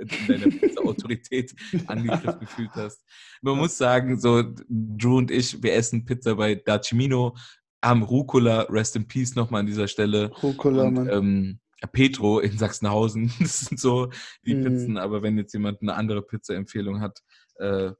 [0.49, 1.53] Pizza-Autorität
[1.87, 3.05] angegriffen gefühlt hast.
[3.41, 7.35] Man muss sagen, so Drew und ich, wir essen Pizza bei Dacimino,
[7.83, 10.31] haben Rucola, Rest in Peace nochmal an dieser Stelle.
[10.41, 11.09] Rucola, und, Mann.
[11.09, 13.31] Ähm, Petro in Sachsenhausen.
[13.39, 14.09] Das sind so
[14.45, 14.63] die mm.
[14.63, 17.19] Pizzen, aber wenn jetzt jemand eine andere Pizza-Empfehlung hat,
[17.59, 17.91] äh,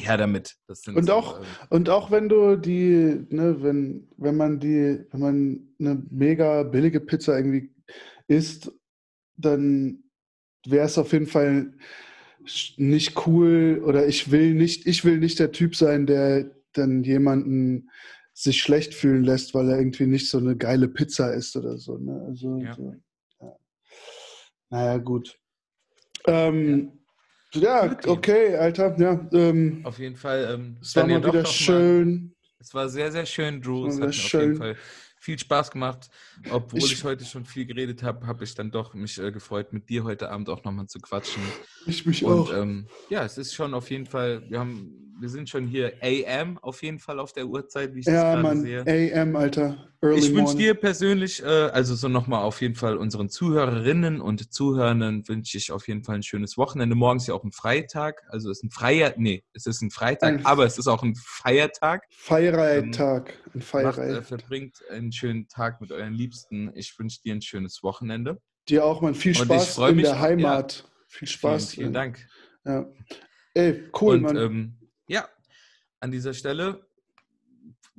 [0.00, 0.56] ja, damit.
[0.94, 5.20] und so, auch, äh, und auch wenn du die, ne, wenn, wenn man die, wenn
[5.20, 7.74] man eine mega billige Pizza irgendwie
[8.28, 8.70] isst,
[9.36, 10.04] dann
[10.66, 11.74] wäre es auf jeden Fall
[12.76, 17.90] nicht cool oder ich will nicht, ich will nicht der Typ sein, der dann jemanden
[18.40, 21.98] sich schlecht fühlen lässt, weil er irgendwie nicht so eine geile Pizza isst oder so.
[21.98, 22.24] Ne?
[22.28, 22.72] Also, ja.
[22.72, 22.94] So,
[23.40, 23.56] ja.
[24.70, 25.36] Naja, gut.
[26.26, 26.92] Ähm,
[27.52, 27.86] ja.
[27.86, 27.98] ja.
[28.06, 28.96] okay, Alter.
[28.96, 30.54] Ja, ähm, auf jeden Fall.
[30.54, 32.26] Ähm, es war mal wieder schön.
[32.26, 33.88] Mal, es war sehr, sehr schön, Drew.
[33.88, 34.40] Es hat mir schön.
[34.40, 34.76] auf jeden Fall
[35.28, 36.08] viel Spaß gemacht.
[36.50, 39.74] Obwohl ich, Ich- heute schon viel geredet habe, habe ich dann doch mich äh, gefreut,
[39.74, 41.42] mit dir heute Abend auch nochmal zu quatschen.
[41.84, 42.54] Ich mich Und auch.
[42.54, 46.56] ähm, ja, es ist schon auf jeden Fall, wir haben, wir sind schon hier AM
[46.62, 48.62] auf jeden Fall auf der Uhrzeit, wie ich das ja, gerade Mann.
[48.62, 48.84] sehe.
[48.86, 49.84] AM, Alter.
[50.00, 54.52] Early Ich wünsche dir persönlich, äh, also so nochmal auf jeden Fall unseren Zuhörerinnen und
[54.54, 56.94] Zuhörern wünsche ich auf jeden Fall ein schönes Wochenende.
[56.94, 59.90] Morgen ist ja auch ein Freitag, also es ist ein freier, nee, es ist ein
[59.90, 62.04] Freitag, Ein- aber es ist auch ein Feiertag.
[62.10, 63.32] Feiertag.
[63.54, 63.98] Ein Macht, Feiertag.
[64.08, 66.70] äh, verbringt einen schönen Tag mit euren Liebsten.
[66.74, 68.40] Ich wünsche dir ein schönes Wochenende.
[68.68, 69.14] Dir auch, Mann.
[69.14, 70.84] Viel Und ich Spaß in mich, der Heimat.
[71.08, 71.70] Viel Spaß.
[71.70, 72.26] Vielen, vielen Dank.
[72.64, 72.86] Ja.
[73.54, 74.36] Ey, cool, und Mann.
[74.36, 75.28] ähm, ja,
[76.00, 76.86] an dieser Stelle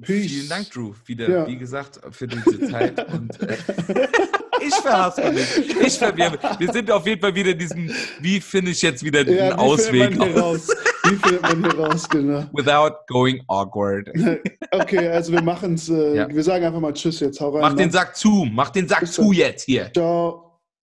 [0.01, 0.31] Peace.
[0.31, 1.47] vielen Dank, Drew, wieder, Ja.
[1.47, 3.11] wie gesagt, für diese Zeit.
[3.13, 3.57] Und äh,
[4.61, 5.57] ich verhasse mich.
[5.81, 6.59] Ich verwirre mich.
[6.59, 7.91] Wir sind auf jeden Fall wieder in diesem,
[8.21, 10.67] wie finde ich jetzt wieder den ja, Ausweg man aus?
[11.09, 12.43] Wie findet man hier raus, genau.
[12.53, 14.09] without going awkward.
[14.71, 15.89] Okay, also wir machen es.
[15.89, 16.29] Äh, Ja.
[16.29, 17.41] Wir sagen einfach mal Tschüss jetzt.
[17.41, 17.61] Hau rein.
[17.61, 17.91] Mach den ne?
[17.91, 19.31] Sack zu, mach den Sack Bis zu dann.
[19.33, 19.91] jetzt hier.
[19.91, 20.48] Ciao.